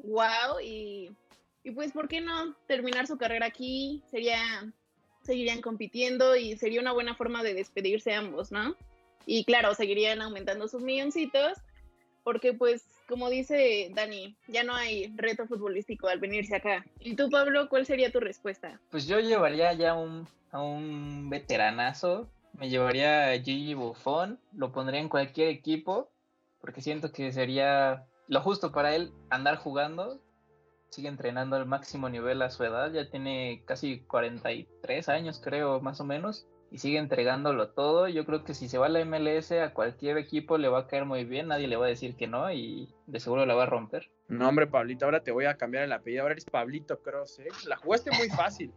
[0.01, 0.61] wow.
[0.63, 1.11] Y,
[1.65, 4.03] y pues, ¿por qué no terminar su carrera aquí?
[4.11, 4.71] Sería,
[5.23, 8.77] seguirían compitiendo y sería una buena forma de despedirse ambos, ¿no?
[9.25, 11.59] Y claro, seguirían aumentando sus milloncitos,
[12.23, 16.85] porque pues, como dice Dani, ya no hay reto futbolístico al venirse acá.
[17.01, 18.81] ¿Y tú, Pablo, cuál sería tu respuesta?
[18.91, 25.01] Pues yo llevaría ya un, a un veteranazo, me llevaría a Gigi Buffon, lo pondría
[25.01, 26.11] en cualquier equipo,
[26.61, 30.21] porque siento que sería lo justo para él andar jugando,
[30.91, 36.01] sigue entrenando al máximo nivel a su edad, ya tiene casi 43 años creo, más
[36.01, 38.09] o menos y sigue entregándolo todo.
[38.09, 40.87] Yo creo que si se va a la MLS a cualquier equipo le va a
[40.87, 43.65] caer muy bien, nadie le va a decir que no y de seguro la va
[43.65, 44.11] a romper.
[44.29, 47.49] No, hombre, Pablito, ahora te voy a cambiar el apellido, ahora eres Pablito Cross, ¿eh?
[47.67, 48.73] La jugaste muy fácil,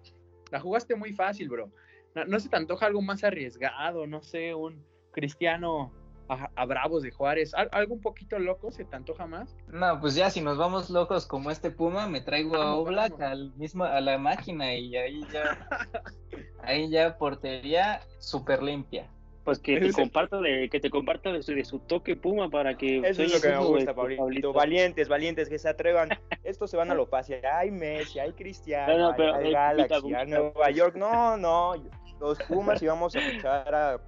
[0.51, 1.71] la jugaste muy fácil, bro.
[2.15, 5.91] No, no se te antoja algo más arriesgado, no sé, un Cristiano
[6.29, 7.53] a, Bravos de Juárez?
[7.53, 8.71] ¿Algo un poquito loco?
[8.71, 9.55] ¿Se te antoja más?
[9.67, 13.53] No, pues ya si nos vamos locos como este Puma, me traigo a Oblak al
[13.55, 15.67] mismo, a la máquina y ahí ya,
[16.63, 19.09] ahí ya portería súper limpia.
[19.43, 23.23] Pues que te comparta de, que te comparta de su, toque Puma para que eso
[23.23, 24.53] es lo que me gusta, Pablito.
[24.53, 26.09] Valientes, valientes, que se atrevan.
[26.43, 27.37] Estos se van a lo fácil.
[27.51, 30.95] Hay Messi, hay Cristiano, hay, Galaxy, hay Nueva York.
[30.95, 31.73] No, no,
[32.19, 33.99] los Pumas íbamos a fichar a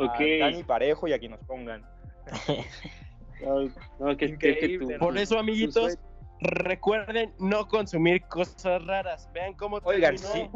[0.00, 0.40] Okay.
[0.40, 1.84] Dani Parejo y a quien nos pongan.
[4.98, 5.98] Por eso, amiguitos,
[6.40, 9.28] recuerden no consumir cosas raras.
[9.32, 10.48] Vean cómo Oigan, si,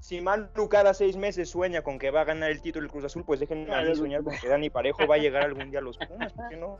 [0.00, 3.04] si Manu cada seis meses sueña con que va a ganar el título del Cruz
[3.04, 5.80] Azul, pues déjenme a mí soñar con que Dani Parejo va a llegar algún día
[5.80, 6.78] a los Pumas, ¿por qué no?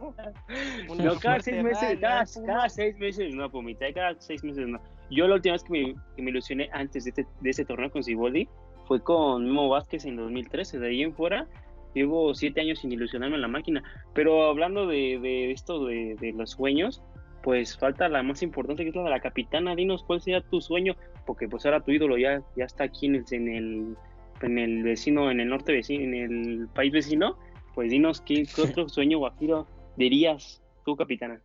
[0.96, 4.81] no cada seis meses, cada, seis meses no, Pumita, cada seis meses no.
[5.11, 7.90] Yo la última vez que me, que me ilusioné antes de este, de este torneo
[7.90, 8.48] con Ciboldi
[8.87, 11.46] fue con Mimo Vázquez en 2013, de ahí en fuera
[11.95, 13.83] Llevo siete años sin ilusionarme en la máquina.
[14.15, 17.03] Pero hablando de, esto de, los sueños,
[17.43, 19.75] pues falta la más importante que es la de la capitana.
[19.75, 23.17] Dinos cuál sería tu sueño, porque pues ahora tu ídolo ya, ya está aquí en
[23.17, 23.97] el,
[24.41, 27.39] en el, vecino, en el norte vecino, en el país vecino.
[27.75, 31.41] Pues dinos qué, otro sueño guajiro dirías tú, capitana.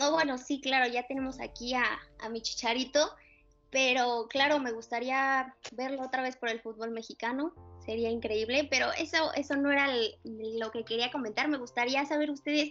[0.00, 1.84] No, bueno, sí, claro, ya tenemos aquí a,
[2.20, 2.98] a mi chicharito,
[3.70, 7.52] pero claro, me gustaría verlo otra vez por el fútbol mexicano
[7.84, 9.88] sería increíble, pero eso, eso no era
[10.24, 11.48] lo que quería comentar.
[11.48, 12.70] Me gustaría saber ustedes,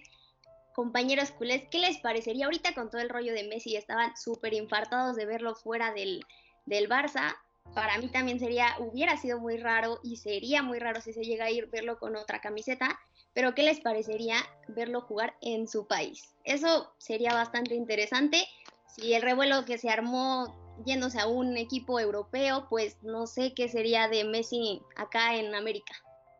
[0.74, 3.76] compañeros culés, ¿qué les parecería ahorita con todo el rollo de Messi?
[3.76, 6.26] Estaban súper infartados de verlo fuera del,
[6.65, 7.36] del Barça.
[7.76, 11.45] Para mí también sería, hubiera sido muy raro y sería muy raro si se llega
[11.45, 13.00] a ir verlo con otra camiseta,
[13.34, 16.36] pero ¿qué les parecería verlo jugar en su país?
[16.43, 18.45] Eso sería bastante interesante
[18.88, 23.67] si el revuelo que se armó yéndose a un equipo europeo, pues no sé qué
[23.67, 25.94] sería de Messi acá en América.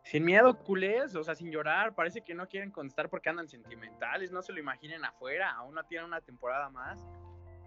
[0.04, 4.32] Sin miedo, culés, o sea, sin llorar, parece que no quieren contestar porque andan sentimentales,
[4.32, 7.00] no se lo imaginen afuera, aún no tienen una temporada más.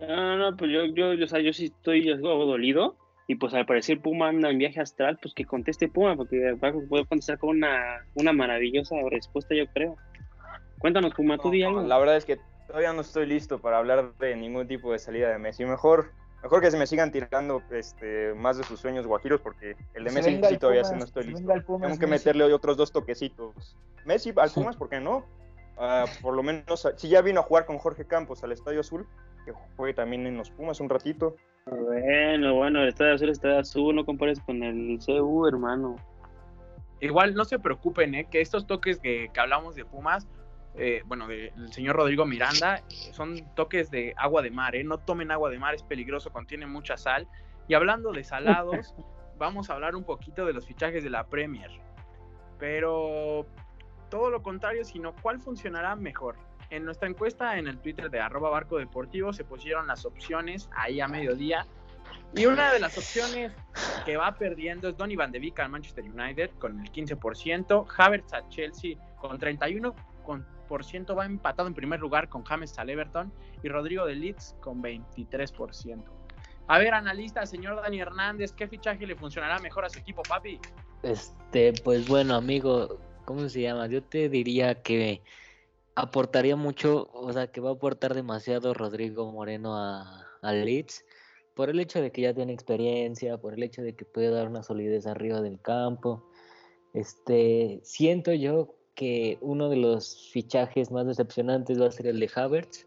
[0.00, 3.64] No, no, pues yo, yo, o sea, yo sí estoy yo dolido, y pues al
[3.64, 7.38] parecer Puma anda en viaje astral, pues que conteste Puma, porque va a poder contestar
[7.38, 9.96] con una, una maravillosa respuesta, yo creo.
[10.78, 11.82] Cuéntanos, Puma, tú di algo.
[11.82, 15.30] La verdad es que todavía no estoy listo para hablar de ningún tipo de salida
[15.30, 15.64] de Messi.
[15.64, 16.12] Mejor,
[16.44, 20.10] mejor que se me sigan tirando este, más de sus sueños guajiros, porque el de
[20.10, 21.46] Se Messi sí todavía Pumas, sí no estoy listo.
[21.66, 22.06] Pumas, Tengo que Messi.
[22.06, 23.76] meterle hoy otros dos toquecitos.
[24.04, 25.24] Messi al Pumas, ¿por qué no?
[25.76, 29.06] Ah, por lo menos, si ya vino a jugar con Jorge Campos al Estadio Azul,
[29.44, 31.34] que juegue también en los Pumas un ratito.
[31.66, 35.96] Bueno, bueno, el Estadio Azul, el Estadio Azul, no compares con el CU, hermano.
[37.00, 38.28] Igual no se preocupen, ¿eh?
[38.30, 40.28] que estos toques que, que hablamos de Pumas,
[40.76, 42.82] eh, bueno, del señor Rodrigo Miranda,
[43.12, 44.82] son toques de agua de mar, ¿eh?
[44.82, 47.28] no tomen agua de mar, es peligroso, contiene mucha sal.
[47.68, 48.94] Y hablando de salados,
[49.38, 51.70] vamos a hablar un poquito de los fichajes de la Premier.
[52.58, 53.46] Pero
[54.10, 56.36] todo lo contrario, sino cuál funcionará mejor.
[56.70, 61.00] En nuestra encuesta en el Twitter de arroba barco deportivo se pusieron las opciones ahí
[61.00, 61.66] a mediodía.
[62.34, 63.52] Y una de las opciones
[64.04, 68.32] que va perdiendo es Donny Van de Beek al Manchester United con el 15%, Havertz
[68.32, 69.94] a Chelsea con 31%
[70.68, 73.32] por ciento va empatado en primer lugar con James al Everton
[73.62, 76.02] y Rodrigo de Leeds con 23%.
[76.66, 80.58] A ver, analista, señor Dani Hernández, ¿qué fichaje le funcionará mejor a su equipo, papi?
[81.02, 83.86] Este, pues bueno, amigo, ¿cómo se llama?
[83.86, 85.22] Yo te diría que
[85.94, 91.04] aportaría mucho, o sea, que va a aportar demasiado Rodrigo Moreno a, al Leeds,
[91.54, 94.48] por el hecho de que ya tiene experiencia, por el hecho de que puede dar
[94.48, 96.24] una solidez arriba del campo.
[96.94, 102.30] Este, siento yo que uno de los fichajes más decepcionantes va a ser el de
[102.34, 102.86] Havertz,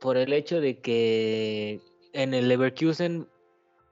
[0.00, 1.80] por el hecho de que
[2.12, 3.28] en el Leverkusen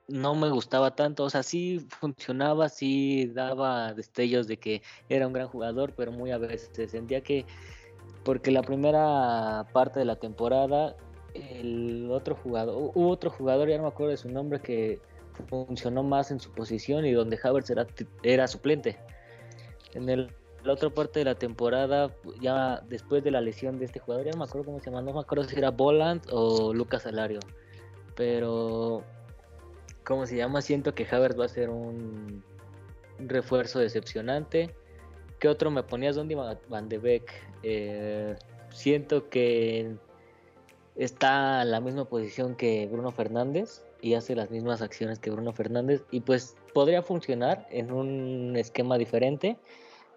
[0.08, 5.32] no me gustaba tanto, o sea, sí funcionaba, sí daba destellos de que era un
[5.32, 7.46] gran jugador, pero muy a veces sentía que,
[8.24, 10.96] porque la primera parte de la temporada,
[11.34, 15.00] el otro jugador, hubo otro jugador, ya no me acuerdo de su nombre, que
[15.48, 17.86] funcionó más en su posición y donde Havertz era,
[18.22, 18.98] era suplente.
[19.94, 24.00] En el, la otra parte de la temporada, ya después de la lesión de este
[24.00, 26.72] jugador, ya no me acuerdo cómo se llama, no me acuerdo si era Boland o
[26.72, 27.40] Lucas Alario,
[28.14, 29.02] pero
[30.04, 30.62] ¿cómo se llama?
[30.62, 32.44] Siento que Havertz va a ser un,
[33.18, 34.74] refuerzo decepcionante.
[35.38, 36.16] ¿Qué otro me ponías?
[36.16, 36.34] Donde
[36.68, 37.32] Van de Beek.
[37.62, 38.36] Eh,
[38.70, 39.96] siento que
[40.96, 45.52] está en la misma posición que Bruno Fernández y hace las mismas acciones que Bruno
[45.52, 49.56] Fernández y pues podría funcionar en un esquema diferente,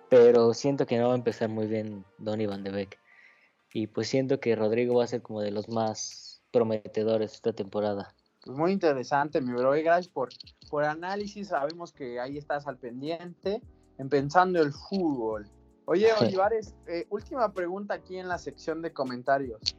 [0.09, 2.99] pero siento que no va a empezar muy bien Donny Van de Beek.
[3.73, 8.13] Y pues siento que Rodrigo va a ser como de los más prometedores esta temporada.
[8.43, 9.75] Pues muy interesante, mi bro.
[9.75, 10.29] Y gracias por,
[10.69, 11.49] por análisis.
[11.49, 13.61] Sabemos que ahí estás al pendiente
[13.97, 15.49] en pensando el fútbol.
[15.85, 19.75] Oye, Olivares, eh, última pregunta aquí en la sección de comentarios.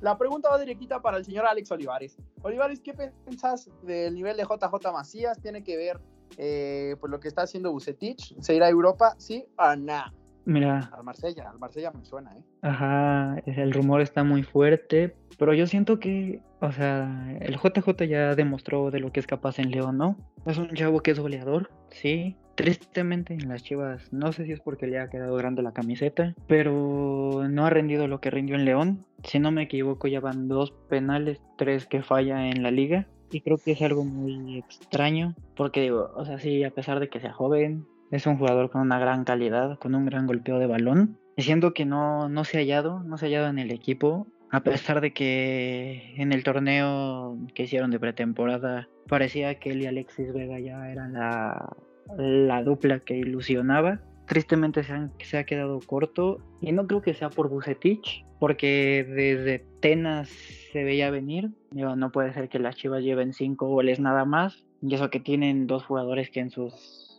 [0.00, 2.16] La pregunta va directita para el señor Alex Olivares.
[2.42, 5.40] Olivares, ¿qué pensás del nivel de JJ Macías?
[5.40, 6.00] ¿Tiene que ver
[6.38, 8.36] eh, pues lo que está haciendo Bucetich?
[8.40, 9.14] ¿Se irá a Europa?
[9.18, 10.20] ¿Sí o no?
[10.44, 12.42] Mira, Al Marsella, al Marsella me suena, ¿eh?
[12.62, 18.34] Ajá, el rumor está muy fuerte, pero yo siento que, o sea, el JJ ya
[18.34, 20.16] demostró de lo que es capaz en León, ¿no?
[20.46, 22.36] Es un chavo que es goleador, sí.
[22.56, 26.34] Tristemente en las Chivas, no sé si es porque le ha quedado grande la camiseta,
[26.46, 29.06] pero no ha rendido lo que rindió en León.
[29.24, 33.06] Si no me equivoco, ya van dos penales, tres que falla en la liga.
[33.30, 37.08] Y creo que es algo muy extraño, porque digo, o sea, sí, a pesar de
[37.08, 40.66] que sea joven, es un jugador con una gran calidad, con un gran golpeo de
[40.66, 41.16] balón.
[41.36, 44.60] Siento que no, no se ha hallado, no se ha hallado en el equipo, a
[44.62, 50.32] pesar de que en el torneo que hicieron de pretemporada parecía que él y Alexis
[50.32, 51.76] Vega ya eran la,
[52.16, 54.00] la dupla que ilusionaba.
[54.26, 59.06] Tristemente se, han- se ha quedado corto y no creo que sea por Bucetich, porque
[59.08, 60.28] desde Tenas
[60.72, 61.50] se veía venir.
[61.70, 65.20] Digo, no puede ser que las Chivas lleven cinco goles nada más, y eso que
[65.20, 67.10] tienen dos jugadores que en sus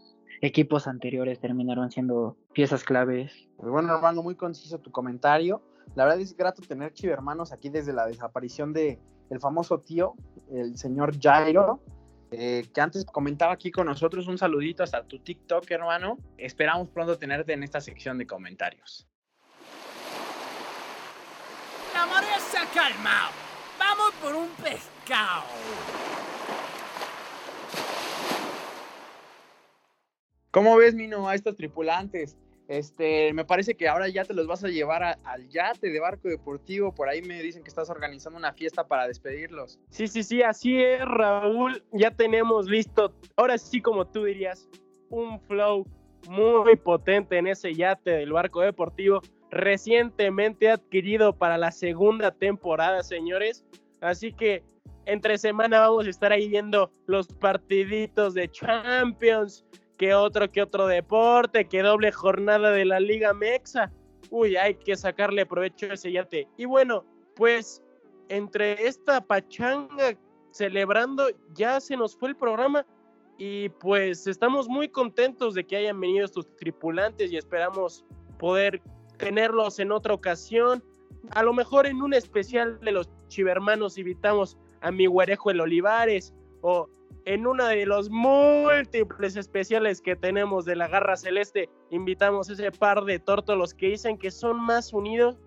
[0.42, 3.32] equipos anteriores terminaron siendo piezas claves.
[3.58, 5.62] Pues bueno, hermano, muy conciso tu comentario.
[5.96, 10.16] La verdad es grato tener chivermanos aquí desde la desaparición de el famoso tío,
[10.52, 11.80] el señor Jairo,
[12.32, 14.28] eh, que antes comentaba aquí con nosotros.
[14.28, 16.18] Un saludito hasta tu TikTok, hermano.
[16.38, 19.08] Esperamos pronto tenerte en esta sección de comentarios.
[22.02, 23.30] La marea se ha calmado.
[23.78, 25.44] Vamos por un pescado.
[30.50, 32.36] ¿Cómo ves, Mino, a estos tripulantes?
[32.68, 36.00] Este, me parece que ahora ya te los vas a llevar a- al yate de
[36.00, 36.92] barco deportivo.
[36.96, 39.80] Por ahí me dicen que estás organizando una fiesta para despedirlos.
[39.92, 41.84] Sí, sí, sí, así es, Raúl.
[41.92, 44.68] Ya tenemos listo, ahora sí, como tú dirías,
[45.12, 45.86] un flow
[46.28, 53.66] muy potente en ese yate del barco deportivo, recientemente adquirido para la segunda temporada, señores.
[54.00, 54.64] Así que
[55.06, 59.66] entre semana vamos a estar ahí viendo los partiditos de Champions,
[59.98, 63.92] que otro que otro deporte, que doble jornada de la Liga Mexa.
[64.30, 66.48] Uy, hay que sacarle provecho a ese yate.
[66.58, 67.04] Y bueno,
[67.36, 67.84] pues
[68.30, 70.16] entre esta pachanga
[70.52, 72.86] celebrando, ya se nos fue el programa
[73.38, 78.06] y pues estamos muy contentos de que hayan venido estos tripulantes y esperamos
[78.38, 78.82] poder
[79.22, 80.84] tenerlos en otra ocasión.
[81.32, 86.34] A lo mejor en un especial de los chivermanos invitamos a mi güerejo el Olivares
[86.62, 86.90] o
[87.26, 93.04] en uno de los múltiples especiales que tenemos de la Garra Celeste invitamos ese par
[93.06, 95.38] de tórtolos que dicen que son más unidos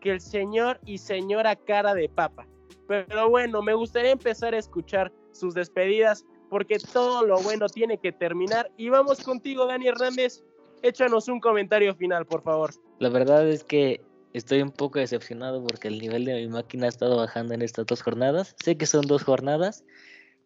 [0.00, 2.46] que el señor y señora cara de papa.
[2.86, 8.12] Pero bueno, me gustaría empezar a escuchar sus despedidas porque todo lo bueno tiene que
[8.12, 8.70] terminar.
[8.76, 10.44] Y vamos contigo, Dani Hernández.
[10.82, 12.70] Échanos un comentario final, por favor.
[12.98, 14.00] La verdad es que
[14.32, 17.86] estoy un poco decepcionado porque el nivel de mi máquina ha estado bajando en estas
[17.86, 18.56] dos jornadas.
[18.62, 19.84] Sé que son dos jornadas,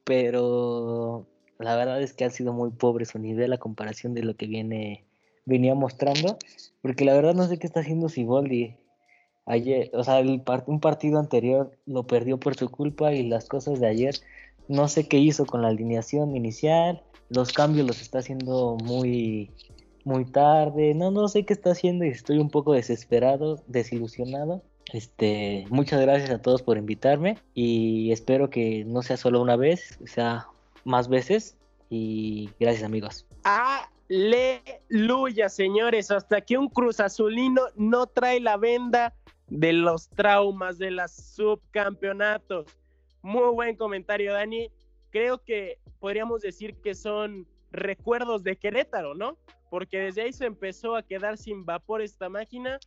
[0.04, 1.26] pero
[1.58, 4.46] la verdad es que ha sido muy pobre su nivel a comparación de lo que
[4.46, 5.06] viene
[5.44, 6.38] venía mostrando,
[6.82, 8.76] porque la verdad no sé qué está haciendo Siboldi.
[9.44, 13.48] Ayer, o sea, el part- un partido anterior lo perdió por su culpa y las
[13.48, 14.14] cosas de ayer
[14.68, 19.50] no sé qué hizo con la alineación inicial, los cambios los está haciendo muy
[20.04, 24.62] muy tarde, no no sé qué está haciendo y estoy un poco desesperado, desilusionado.
[24.92, 29.98] Este, muchas gracias a todos por invitarme y espero que no sea solo una vez,
[30.04, 30.48] sea
[30.84, 31.56] más veces
[31.88, 33.26] y gracias amigos.
[34.08, 36.10] Aleluya, señores.
[36.10, 39.14] Hasta que un Cruz Azulino no trae la venda
[39.48, 42.66] de los traumas de los subcampeonatos.
[43.22, 44.70] Muy buen comentario, Dani.
[45.10, 49.38] Creo que podríamos decir que son recuerdos de Querétaro, ¿no?
[49.72, 52.78] Porque desde ahí se empezó a quedar sin vapor esta máquina.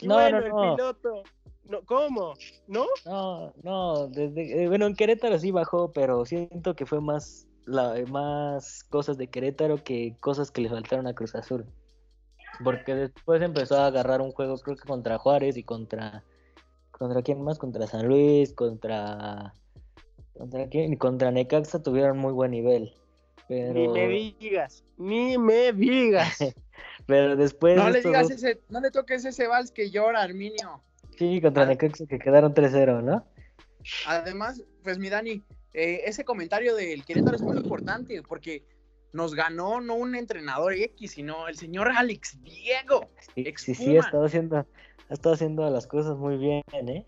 [0.00, 0.76] Y No, bueno, no, el no.
[0.76, 1.22] piloto.
[1.64, 2.34] No, ¿Cómo?
[2.68, 2.86] ¿No?
[3.04, 7.92] No, no, desde, eh, bueno, en Querétaro sí bajó, pero siento que fue más, la,
[8.08, 11.66] más cosas de Querétaro que cosas que le faltaron a Cruz Azul.
[12.62, 16.22] Porque después empezó a agarrar un juego, creo que contra Juárez y contra,
[16.92, 17.58] ¿contra quién más?
[17.58, 19.54] Contra San Luis, contra,
[20.34, 20.94] ¿contra quién?
[20.94, 22.94] Contra Necaxa tuvieron muy buen nivel.
[23.48, 26.38] Pero, Ni me digas, ni me digas.
[27.06, 30.82] pero después No le digas dos- ese, no le toques ese vals que llora, Arminio.
[31.16, 33.24] sí, contra Necaxa que quedaron 3-0, ¿no?
[34.06, 38.62] Además, pues mi Dani, eh, ese comentario del Querétaro es muy importante porque
[39.12, 43.08] nos ganó no un entrenador X, sino el señor Alex Diego.
[43.34, 44.66] Sí, sí, sí, ha estado haciendo, ha
[45.14, 47.06] estado haciendo las cosas muy bien, ¿eh?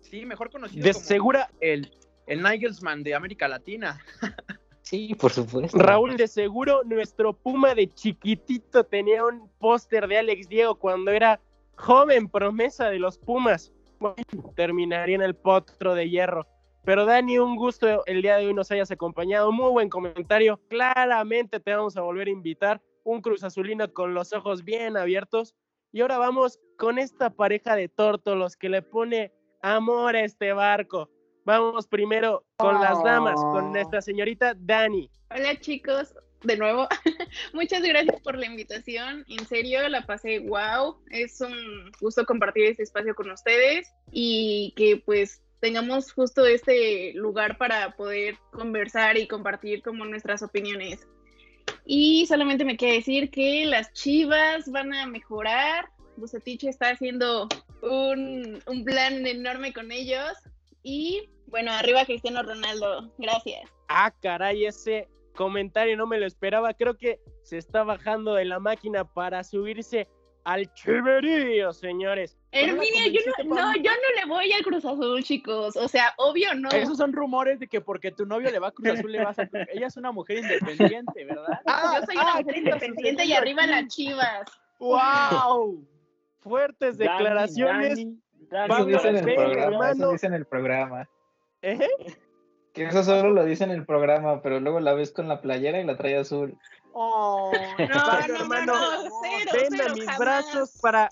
[0.00, 1.92] Sí, mejor conocido De como segura- el,
[2.26, 4.00] el Nigelsman de América Latina.
[4.86, 5.76] Sí, por supuesto.
[5.78, 11.40] Raúl, de seguro nuestro Puma de chiquitito tenía un póster de Alex Diego cuando era
[11.74, 13.72] joven promesa de los Pumas.
[13.98, 14.14] Bueno,
[14.54, 16.46] terminaría en el potro de hierro.
[16.84, 19.50] Pero Dani, un gusto el día de hoy nos hayas acompañado.
[19.50, 20.60] Muy buen comentario.
[20.68, 22.80] Claramente te vamos a volver a invitar.
[23.02, 25.56] Un Cruz Azulino con los ojos bien abiertos.
[25.90, 31.10] Y ahora vamos con esta pareja de tórtolos que le pone amor a este barco.
[31.46, 35.08] Vamos primero con las damas, con nuestra señorita Dani.
[35.30, 36.88] Hola chicos, de nuevo.
[37.54, 39.24] Muchas gracias por la invitación.
[39.28, 40.96] En serio, la pasé wow.
[41.08, 47.58] Es un gusto compartir este espacio con ustedes y que pues tengamos justo este lugar
[47.58, 51.06] para poder conversar y compartir como nuestras opiniones.
[51.84, 55.90] Y solamente me queda decir que las chivas van a mejorar.
[56.16, 57.46] Bucetich está haciendo
[57.82, 60.32] un, un plan enorme con ellos.
[60.82, 63.12] Y bueno, arriba Cristiano Ronaldo.
[63.18, 63.70] Gracias.
[63.88, 66.74] Ah, caray, ese comentario no me lo esperaba.
[66.74, 70.08] Creo que se está bajando de la máquina para subirse
[70.44, 72.38] al chiverío, señores.
[72.52, 75.76] Herminia, yo no, no, yo no le voy al Cruz Azul, chicos.
[75.76, 76.68] O sea, obvio no.
[76.70, 79.38] Esos son rumores de que porque tu novio le va a Cruz Azul le vas
[79.38, 79.48] a...
[79.72, 81.60] Ella es una mujer independiente, ¿verdad?
[81.66, 84.48] yo soy una mujer independiente y arriba las chivas.
[84.78, 85.84] ¡Wow!
[86.40, 87.96] Fuertes Dani, declaraciones.
[87.96, 88.18] Dani,
[88.68, 91.08] Dani, eso a el programa, eso dice en el programa.
[91.62, 91.78] ¿Eh?
[92.72, 95.80] Que eso solo lo dice en el programa, pero luego la ves con la playera
[95.80, 96.58] y la trae azul.
[96.92, 100.18] Oh, No, hermano, no, no, cero, ven a mis jamás.
[100.18, 101.08] brazos para,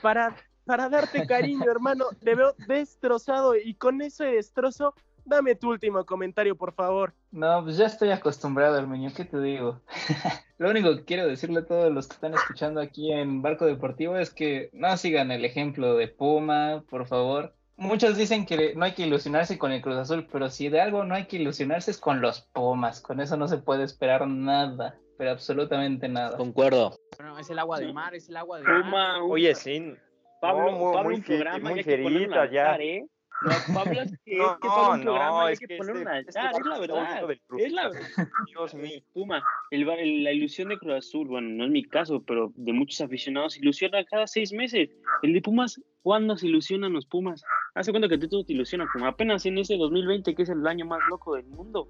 [0.00, 2.06] para, para darte cariño, hermano.
[2.22, 7.14] Te veo destrozado y con ese destrozo dame tu último comentario, por favor.
[7.30, 9.80] No, pues ya estoy acostumbrado, Armenio, ¿qué te digo?
[10.58, 14.16] Lo único que quiero decirle a todos los que están escuchando aquí en Barco Deportivo
[14.16, 17.54] es que no sigan el ejemplo de Puma, por favor.
[17.82, 21.02] Muchos dicen que no hay que ilusionarse con el Cruz Azul, pero si de algo
[21.04, 23.00] no hay que ilusionarse es con los Pumas.
[23.00, 26.36] Con eso no se puede esperar nada, pero absolutamente nada.
[26.36, 26.96] Concuerdo.
[27.18, 29.20] Bueno, es el agua de mar, es el agua de Puma, mar.
[29.22, 29.94] Oye, sí.
[30.40, 32.64] Pablo, No, Pablo, muy un programa muy ya hay que poner un fierita ya.
[32.66, 33.06] altar, ¿eh?
[33.42, 35.76] No, Pablo, es que, No, es que Pablo, un no, programa hay es que, que
[35.76, 37.30] poner este- un este es la verdad.
[37.58, 38.28] Es la Azul.
[38.38, 39.00] Dios mío.
[39.12, 42.52] Puma, el, ba- el- la ilusión de Cruz Azul, bueno, no es mi caso, pero
[42.54, 44.90] de muchos aficionados, ilusiona cada seis meses.
[45.22, 47.44] El de Pumas, ¿cuándo se ilusionan los Pumas?
[47.74, 50.84] Hace cuenta que todo te ilusiona, como apenas en ese 2020, que es el año
[50.84, 51.88] más loco del mundo.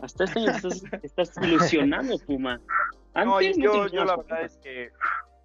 [0.00, 0.52] Hasta este año
[1.02, 2.60] estás, ilusionando, Puma.
[3.14, 4.90] No, Antes yo, no la verdad es que,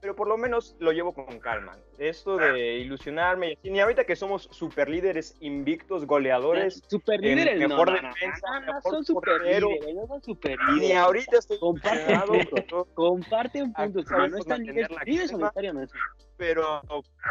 [0.04, 1.78] pero por lo menos lo llevo con calma.
[1.98, 7.88] Esto de ilusionarme y ahorita que somos super líderes, invictos, goleadores, Superlíderes, eh, no, mejor
[7.88, 10.98] no, defensa, no, no, mejor son portero, superlíderes, no son ni superlíderes.
[10.98, 15.32] ahorita estoy Comparte un ilusionado, punto, comparte un punto, Aquí Puma, no están líderes, líderes
[15.32, 15.92] solitarios
[16.36, 16.82] pero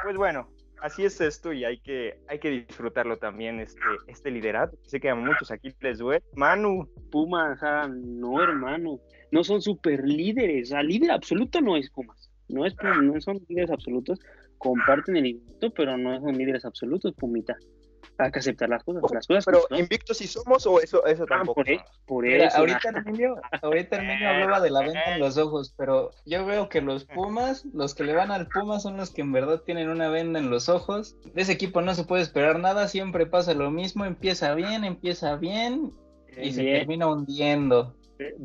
[0.05, 0.49] pues bueno,
[0.81, 4.79] así es esto y hay que, hay que disfrutarlo también, este, este liderato.
[4.87, 6.25] Sé que a muchos aquí les duele.
[6.35, 8.99] Manu, Pumas, ah, no, hermano.
[9.31, 10.69] No son super líderes.
[10.69, 12.22] O sea, líder absoluto no es Pumas.
[12.53, 14.21] No, es, no son líderes absolutos.
[14.59, 17.57] Comparten el invicto, pero no son líderes absolutos, Pumita.
[18.19, 19.03] Hay que aceptar las cosas.
[19.13, 21.55] Las cosas pero invictos sí somos o eso, eso Ah, tampoco.
[21.55, 22.59] por, e- por Mira, eso.
[22.59, 22.99] ahorita nah.
[22.99, 27.05] Armenio, ahorita Armenio hablaba de la venda en los ojos, pero yo veo que los
[27.07, 30.39] Pumas, los que le van al Pumas son los que en verdad tienen una venda
[30.39, 31.17] en los ojos.
[31.35, 35.37] De ese equipo no se puede esperar nada, siempre pasa lo mismo, empieza bien, empieza
[35.37, 35.93] bien
[36.41, 37.97] y se termina hundiendo.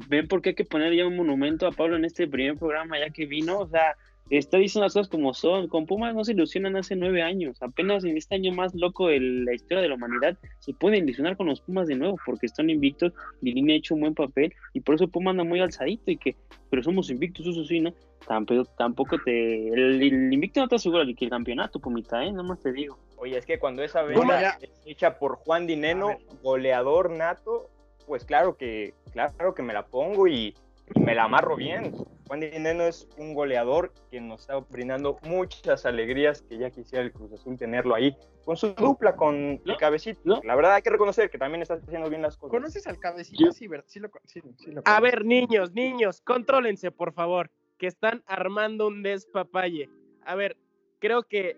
[0.08, 3.00] Ven por qué hay que poner ya un monumento a Pablo en este primer programa,
[3.00, 3.60] ya que vino.
[3.60, 3.96] O sea,
[4.30, 5.68] está diciendo las cosas como son.
[5.68, 7.62] Con Pumas no se ilusionan hace nueve años.
[7.62, 11.38] Apenas en este año más loco de la historia de la humanidad se pueden ilusionar
[11.38, 13.14] con los Pumas de nuevo porque están invictos.
[13.42, 16.12] Lilini ha hecho un buen papel y por eso Pumas anda muy alzadito.
[16.12, 16.36] y que
[16.70, 17.94] Pero somos invictos, eso sí, ¿no?
[18.28, 19.70] Tampoco, tampoco te.
[19.70, 22.32] El, el invicto no te asegura que el campeonato, Pumita, ¿eh?
[22.32, 22.98] Nada más te digo.
[23.16, 24.06] Oye, es que cuando esa
[24.40, 27.70] ya- es hecha por Juan Dineno, goleador nato,
[28.08, 30.56] pues claro que, claro que me la pongo y,
[30.96, 31.94] y me la amarro bien.
[32.28, 37.14] Juan Dineno es un goleador que nos está brindando muchas alegrías que ya quisiera el
[37.14, 40.42] Cruz Azul tenerlo ahí, con su dupla, con el cabecito.
[40.44, 42.52] La verdad hay que reconocer que también está haciendo bien las cosas.
[42.52, 43.52] ¿Conoces al cabecito?
[43.52, 47.88] Sí, ver- sí lo, sí, sí lo A ver, niños, niños, contrólense, por favor, que
[47.88, 49.90] están armando un despapalle.
[50.26, 50.58] A ver,
[51.00, 51.56] creo que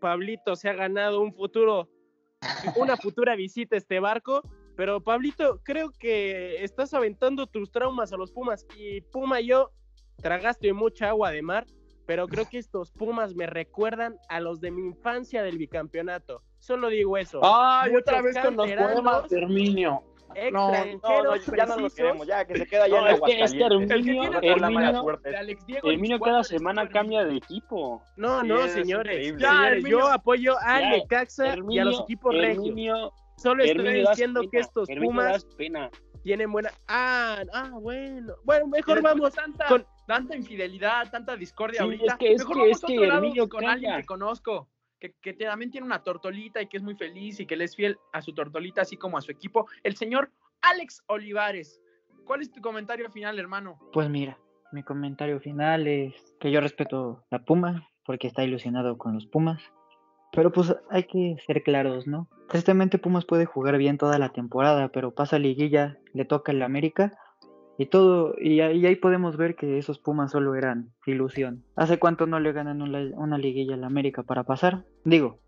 [0.00, 1.88] Pablito se ha ganado un futuro,
[2.76, 4.42] una futura visita a este barco,
[4.80, 9.72] pero Pablito, creo que estás aventando tus traumas a los Pumas y Puma y yo
[10.22, 11.66] tragaste mucha agua de mar,
[12.06, 16.40] pero creo que estos Pumas me recuerdan a los de mi infancia del bicampeonato.
[16.60, 17.40] Solo digo eso.
[17.42, 18.66] Ay, Muchos otra vez con los
[19.28, 20.02] de Herminio.
[20.50, 20.84] No, No,
[21.24, 23.52] no, ya no lo queremos, ya que se queda ya No, en es que- es
[23.52, 23.90] que Aguascalientes.
[23.98, 28.02] Herminio- que mala Herminio- Herminio cada semana cambia de equipo.
[28.16, 29.36] No, Sí, no, es señores.
[29.38, 33.12] Ya, Señores, yo apoyo a Necaxa y a los Herminio- equipos regios.
[33.40, 35.90] Solo estoy diciendo que pena, estos Herminio, Pumas pena.
[36.22, 36.70] tienen buena.
[36.88, 38.34] Ah, ah, bueno.
[38.44, 39.86] Bueno, mejor vamos tanta, con.
[40.06, 42.04] tanta infidelidad, tanta discordia Sí, ahorita.
[42.12, 44.00] es que- es Mejor que- vamos es que otro lado Herminio con alguien calla.
[44.02, 44.68] que conozco,
[44.98, 47.74] que, que también tiene una tortolita y que es muy feliz y que le es
[47.74, 50.30] fiel a su tortolita, así como a su equipo, el señor
[50.60, 51.80] Alex Olivares.
[52.26, 53.78] ¿Cuál es tu comentario final, hermano?
[53.92, 54.38] Pues mira,
[54.72, 59.60] mi comentario final es que yo respeto a Puma porque está ilusionado con los Pumas.
[60.32, 62.28] Pero pues hay que ser claros, ¿no?
[62.48, 67.12] Tristemente Pumas puede jugar bien toda la temporada, pero pasa liguilla, le toca el América
[67.78, 71.64] y todo, y ahí, podemos ver que esos Pumas solo eran ilusión.
[71.76, 74.84] ¿Hace cuánto no le ganan una, una liguilla al América para pasar?
[75.04, 75.38] Digo,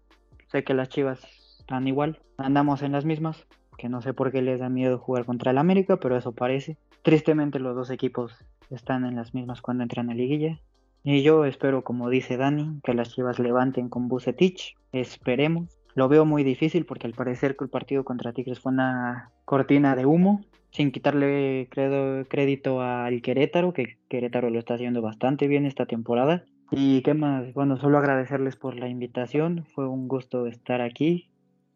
[0.47, 1.23] sé que las Chivas
[1.59, 5.25] están igual, andamos en las mismas, que no sé por qué les da miedo jugar
[5.25, 6.79] contra el América, pero eso parece.
[7.03, 10.61] Tristemente los dos equipos están en las mismas cuando entran a liguilla.
[11.05, 14.77] Y yo espero, como dice Dani, que las Chivas levanten con Bucetich.
[14.93, 15.79] Esperemos.
[15.95, 19.97] Lo veo muy difícil porque al parecer que el partido contra Tigres fue una cortina
[19.97, 25.67] de humo, sin quitarle credo- crédito al Querétaro, que Querétaro lo está haciendo bastante bien
[25.67, 26.45] esta temporada.
[26.71, 29.67] Y qué más, bueno, solo agradecerles por la invitación.
[29.75, 31.29] Fue un gusto estar aquí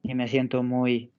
[0.02, 1.10] y me siento muy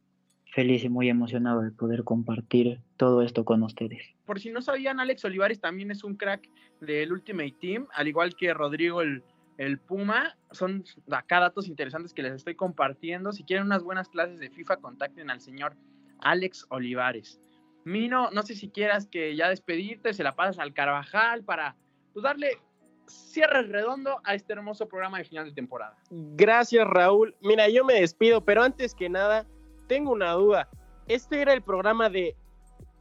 [0.52, 4.04] feliz y muy emocionado de poder compartir todo esto con ustedes.
[4.26, 6.50] Por si no sabían, Alex Olivares también es un crack
[6.82, 9.24] del Ultimate Team, al igual que Rodrigo el,
[9.58, 10.36] el Puma.
[10.52, 13.32] Son acá datos interesantes que les estoy compartiendo.
[13.32, 15.76] Si quieren unas buenas clases de FIFA, contacten al señor
[16.20, 17.40] Alex Olivares.
[17.86, 21.76] Mino, no sé si quieras que ya despedirte, se la pasas al Carvajal para
[22.14, 22.60] pues, darle
[23.06, 25.98] cierre redondo a este hermoso programa de final de temporada.
[26.10, 27.36] Gracias, Raúl.
[27.42, 29.46] Mira, yo me despido, pero antes que nada,
[29.88, 30.70] tengo una duda.
[31.08, 32.36] ¿este era el programa de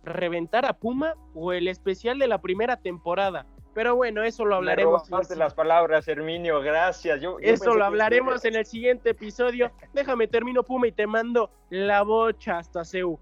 [0.04, 3.46] reventar a Puma o el especial de la primera temporada?
[3.74, 5.10] Pero bueno, eso lo hablaremos.
[5.10, 7.20] Me las palabras, Herminio, gracias.
[7.20, 9.70] Yo, eso lo hablaremos en el siguiente episodio.
[9.92, 13.18] Déjame termino Puma y te mando la bocha hasta CEU.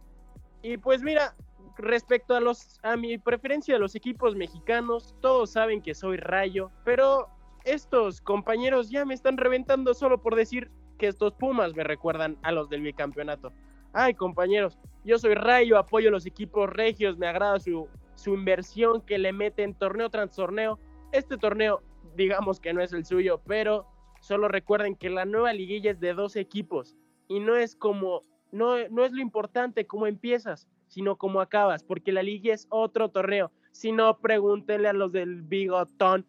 [0.62, 1.34] Y pues mira,
[1.76, 6.70] respecto a los a mi preferencia de los equipos mexicanos, todos saben que soy Rayo,
[6.84, 7.28] pero
[7.64, 10.70] estos compañeros ya me están reventando solo por decir
[11.04, 13.52] estos Pumas me recuerdan a los del bicampeonato.
[13.92, 19.18] Ay, compañeros, yo soy Rayo, apoyo los equipos regios, me agrada su su inversión que
[19.18, 20.78] le mete en torneo tras torneo.
[21.12, 21.82] Este torneo,
[22.16, 23.86] digamos que no es el suyo, pero
[24.20, 26.96] solo recuerden que la nueva liguilla es de dos equipos
[27.28, 32.12] y no es como, no, no es lo importante cómo empiezas, sino cómo acabas, porque
[32.12, 33.50] la liguilla es otro torneo.
[33.72, 36.26] Si no, pregúntenle a los del bigotón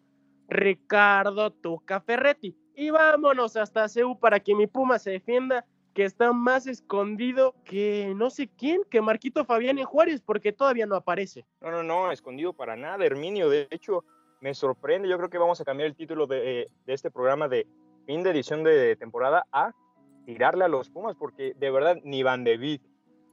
[0.48, 2.56] Ricardo Tuca Ferretti.
[2.76, 5.64] Y vámonos hasta CEU para que mi Puma se defienda
[5.94, 10.84] que está más escondido que no sé quién, que Marquito Fabián en Juárez, porque todavía
[10.84, 11.46] no aparece.
[11.62, 13.48] No, no, no, escondido para nada, Herminio.
[13.48, 14.04] De hecho,
[14.42, 15.08] me sorprende.
[15.08, 17.66] Yo creo que vamos a cambiar el título de, de este programa de
[18.04, 19.72] fin de edición de temporada a
[20.26, 22.82] tirarle a los Pumas, porque de verdad ni Van de Vic,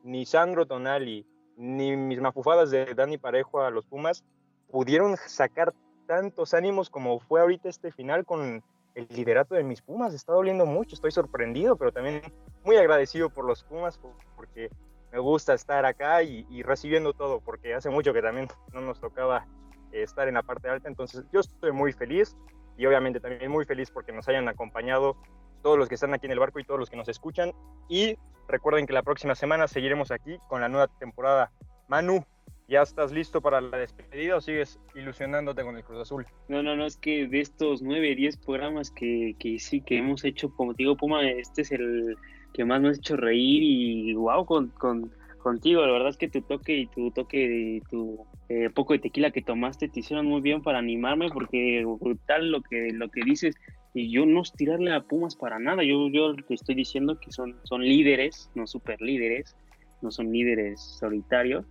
[0.04, 1.28] ni Sandro Tonali,
[1.58, 4.24] ni mis mafufadas de Dani Parejo a los Pumas
[4.72, 5.74] pudieron sacar
[6.08, 8.64] tantos ánimos como fue ahorita este final con
[8.96, 10.14] el liderato de mis Pumas.
[10.14, 12.22] Está doliendo mucho, estoy sorprendido, pero también
[12.64, 14.00] muy agradecido por los Pumas
[14.36, 14.70] porque
[15.12, 19.46] me gusta estar acá y, recibiendo todo, porque hace mucho que también no nos tocaba
[19.92, 20.88] estar en la parte alta.
[20.88, 22.36] Entonces yo estoy muy feliz
[22.78, 25.16] y obviamente también muy feliz porque nos hayan acompañado
[25.62, 27.54] todos los que están aquí en el barco y todos los que nos escuchan.
[27.88, 28.18] Y
[28.48, 31.52] recuerden que la próxima semana seguiremos aquí con la nueva temporada.
[31.88, 32.26] Manu,
[32.68, 36.26] ¿Ya estás listo para la despedida o sigues ilusionándote con el Cruz Azul?
[36.48, 40.24] No, no, no, es que de estos 9, 10 programas que, que sí, que hemos
[40.24, 42.16] hecho, como digo, Puma, este es el
[42.54, 46.30] que más me ha hecho reír y wow, con, con, contigo, la verdad es que
[46.30, 50.26] tu toque y tu toque y tu eh, poco de tequila que tomaste te hicieron
[50.26, 53.56] muy bien para animarme porque brutal lo que, lo que dices
[53.94, 57.58] y yo no tirarle a Pumas para nada, yo, yo te estoy diciendo que son,
[57.64, 59.56] son líderes, no super líderes,
[60.02, 61.66] no son líderes solitarios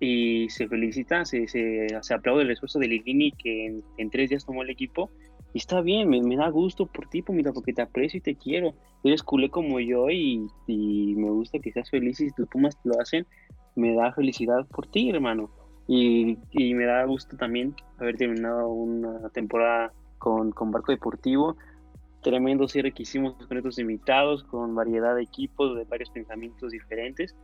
[0.00, 4.44] y se felicita, se, se, se aplaude el esfuerzo de Ligini que en, tres días
[4.44, 5.10] tomó el equipo.
[5.54, 8.74] Y está bien, me, da gusto por ti, Pumita, porque te aprecio y te quiero.
[9.02, 12.78] Eres culé como yo y, y, me gusta que seas feliz y si tus Pumas
[12.84, 13.26] lo hacen,
[13.74, 15.50] me da felicidad por ti, hermano.
[15.88, 21.56] Y, y, me da gusto también haber terminado una temporada con, con Barco Deportivo.
[22.22, 27.34] Tremendo cierre que hicimos con estos invitados, con variedad de equipos, de varios pensamientos diferentes.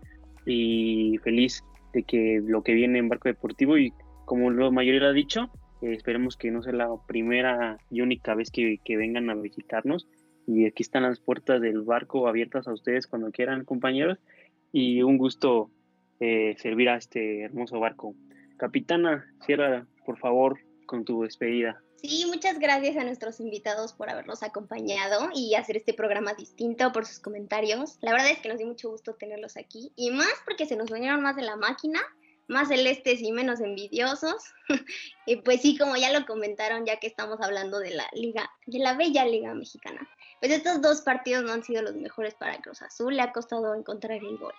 [0.44, 1.64] Y feliz
[1.95, 3.92] de que lo que viene en barco deportivo y
[4.26, 8.34] como la mayoría lo ha dicho, eh, esperemos que no sea la primera y única
[8.34, 10.07] vez que, vengan a visitarnos.
[10.47, 14.18] Y aquí están las puertas del barco abiertas a ustedes cuando quieran, compañeros.
[14.72, 15.70] Y un gusto
[16.20, 18.14] eh, servir a este hermoso barco.
[18.57, 21.84] Capitana, cierra por favor con tu despedida.
[22.07, 27.07] Sí, muchas gracias a nuestros invitados por habernos acompañado y hacer este programa distinto por
[27.07, 27.96] sus comentarios.
[28.02, 30.90] La verdad es que nos dio mucho gusto tenerlos aquí y más porque se nos
[30.90, 32.00] vinieron más de la máquina,
[32.46, 34.52] más celestes y menos envidiosos.
[35.26, 38.80] y pues sí, como ya lo comentaron, ya que estamos hablando de la liga, de
[38.80, 40.07] la bella liga mexicana.
[40.40, 43.74] Pues estos dos partidos no han sido los mejores para Cruz Azul, le ha costado
[43.74, 44.52] encontrar el gol.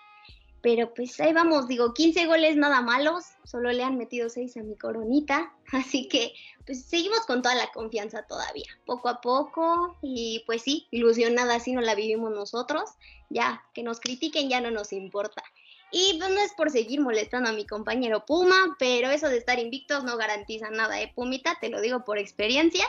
[0.66, 4.64] Pero pues ahí vamos, digo, 15 goles nada malos, solo le han metido 6 a
[4.64, 6.34] mi coronita, así que
[6.66, 11.74] pues seguimos con toda la confianza todavía, poco a poco y pues sí, ilusionada así
[11.74, 12.90] no la vivimos nosotros,
[13.30, 15.44] ya, que nos critiquen ya no nos importa.
[15.92, 19.60] Y pues no es por seguir molestando a mi compañero Puma, pero eso de estar
[19.60, 21.60] invictos no garantiza nada, ¿eh, Pumita?
[21.62, 22.86] Te lo digo por experiencia,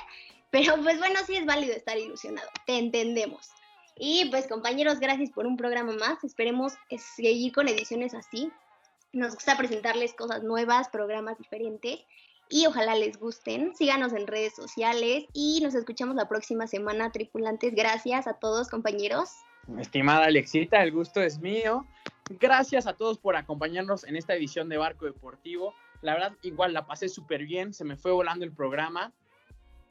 [0.50, 3.50] pero pues bueno, sí es válido estar ilusionado, te entendemos.
[3.98, 6.22] Y pues compañeros, gracias por un programa más.
[6.22, 6.74] Esperemos
[7.16, 8.50] seguir con ediciones así.
[9.12, 12.00] Nos gusta presentarles cosas nuevas, programas diferentes
[12.50, 13.74] y ojalá les gusten.
[13.74, 17.74] Síganos en redes sociales y nos escuchamos la próxima semana, tripulantes.
[17.74, 19.30] Gracias a todos, compañeros.
[19.78, 21.86] Estimada Alexita, el gusto es mío.
[22.28, 25.74] Gracias a todos por acompañarnos en esta edición de Barco Deportivo.
[26.02, 29.12] La verdad, igual la pasé súper bien, se me fue volando el programa.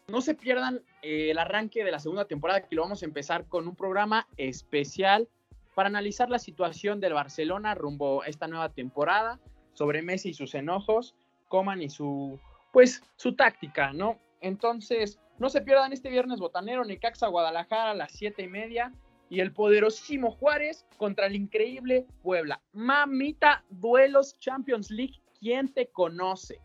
[0.08, 3.48] No se pierdan eh, el arranque de la segunda temporada, que lo vamos a empezar
[3.48, 5.28] con un programa especial
[5.74, 9.40] para analizar la situación del Barcelona rumbo a esta nueva temporada,
[9.74, 11.16] sobre Messi y sus enojos,
[11.50, 12.40] Coman y su,
[12.72, 14.20] pues, su táctica, ¿no?
[14.42, 18.94] Entonces, no se pierdan este viernes botanero, Necaxa Guadalajara a las siete y media
[19.30, 22.62] y el poderosísimo Juárez contra el increíble Puebla.
[22.74, 26.62] Mamita, duelos Champions League, ¿quién te conoce?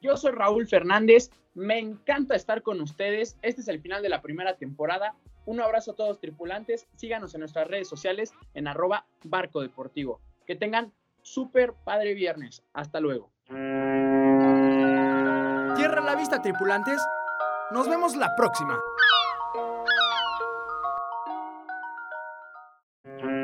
[0.00, 3.38] Yo soy Raúl Fernández, me encanta estar con ustedes.
[3.40, 5.14] Este es el final de la primera temporada.
[5.46, 6.86] Un abrazo a todos tripulantes.
[6.96, 10.20] Síganos en nuestras redes sociales en arroba barco deportivo.
[10.46, 10.92] Que tengan
[11.22, 12.62] súper padre viernes.
[12.74, 13.30] Hasta luego.
[15.76, 17.00] Cierra la vista, tripulantes.
[17.70, 18.78] Nos vemos la próxima.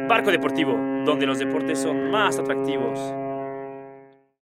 [0.07, 0.73] Barco Deportivo,
[1.07, 3.22] donde los deportes son más atractivos.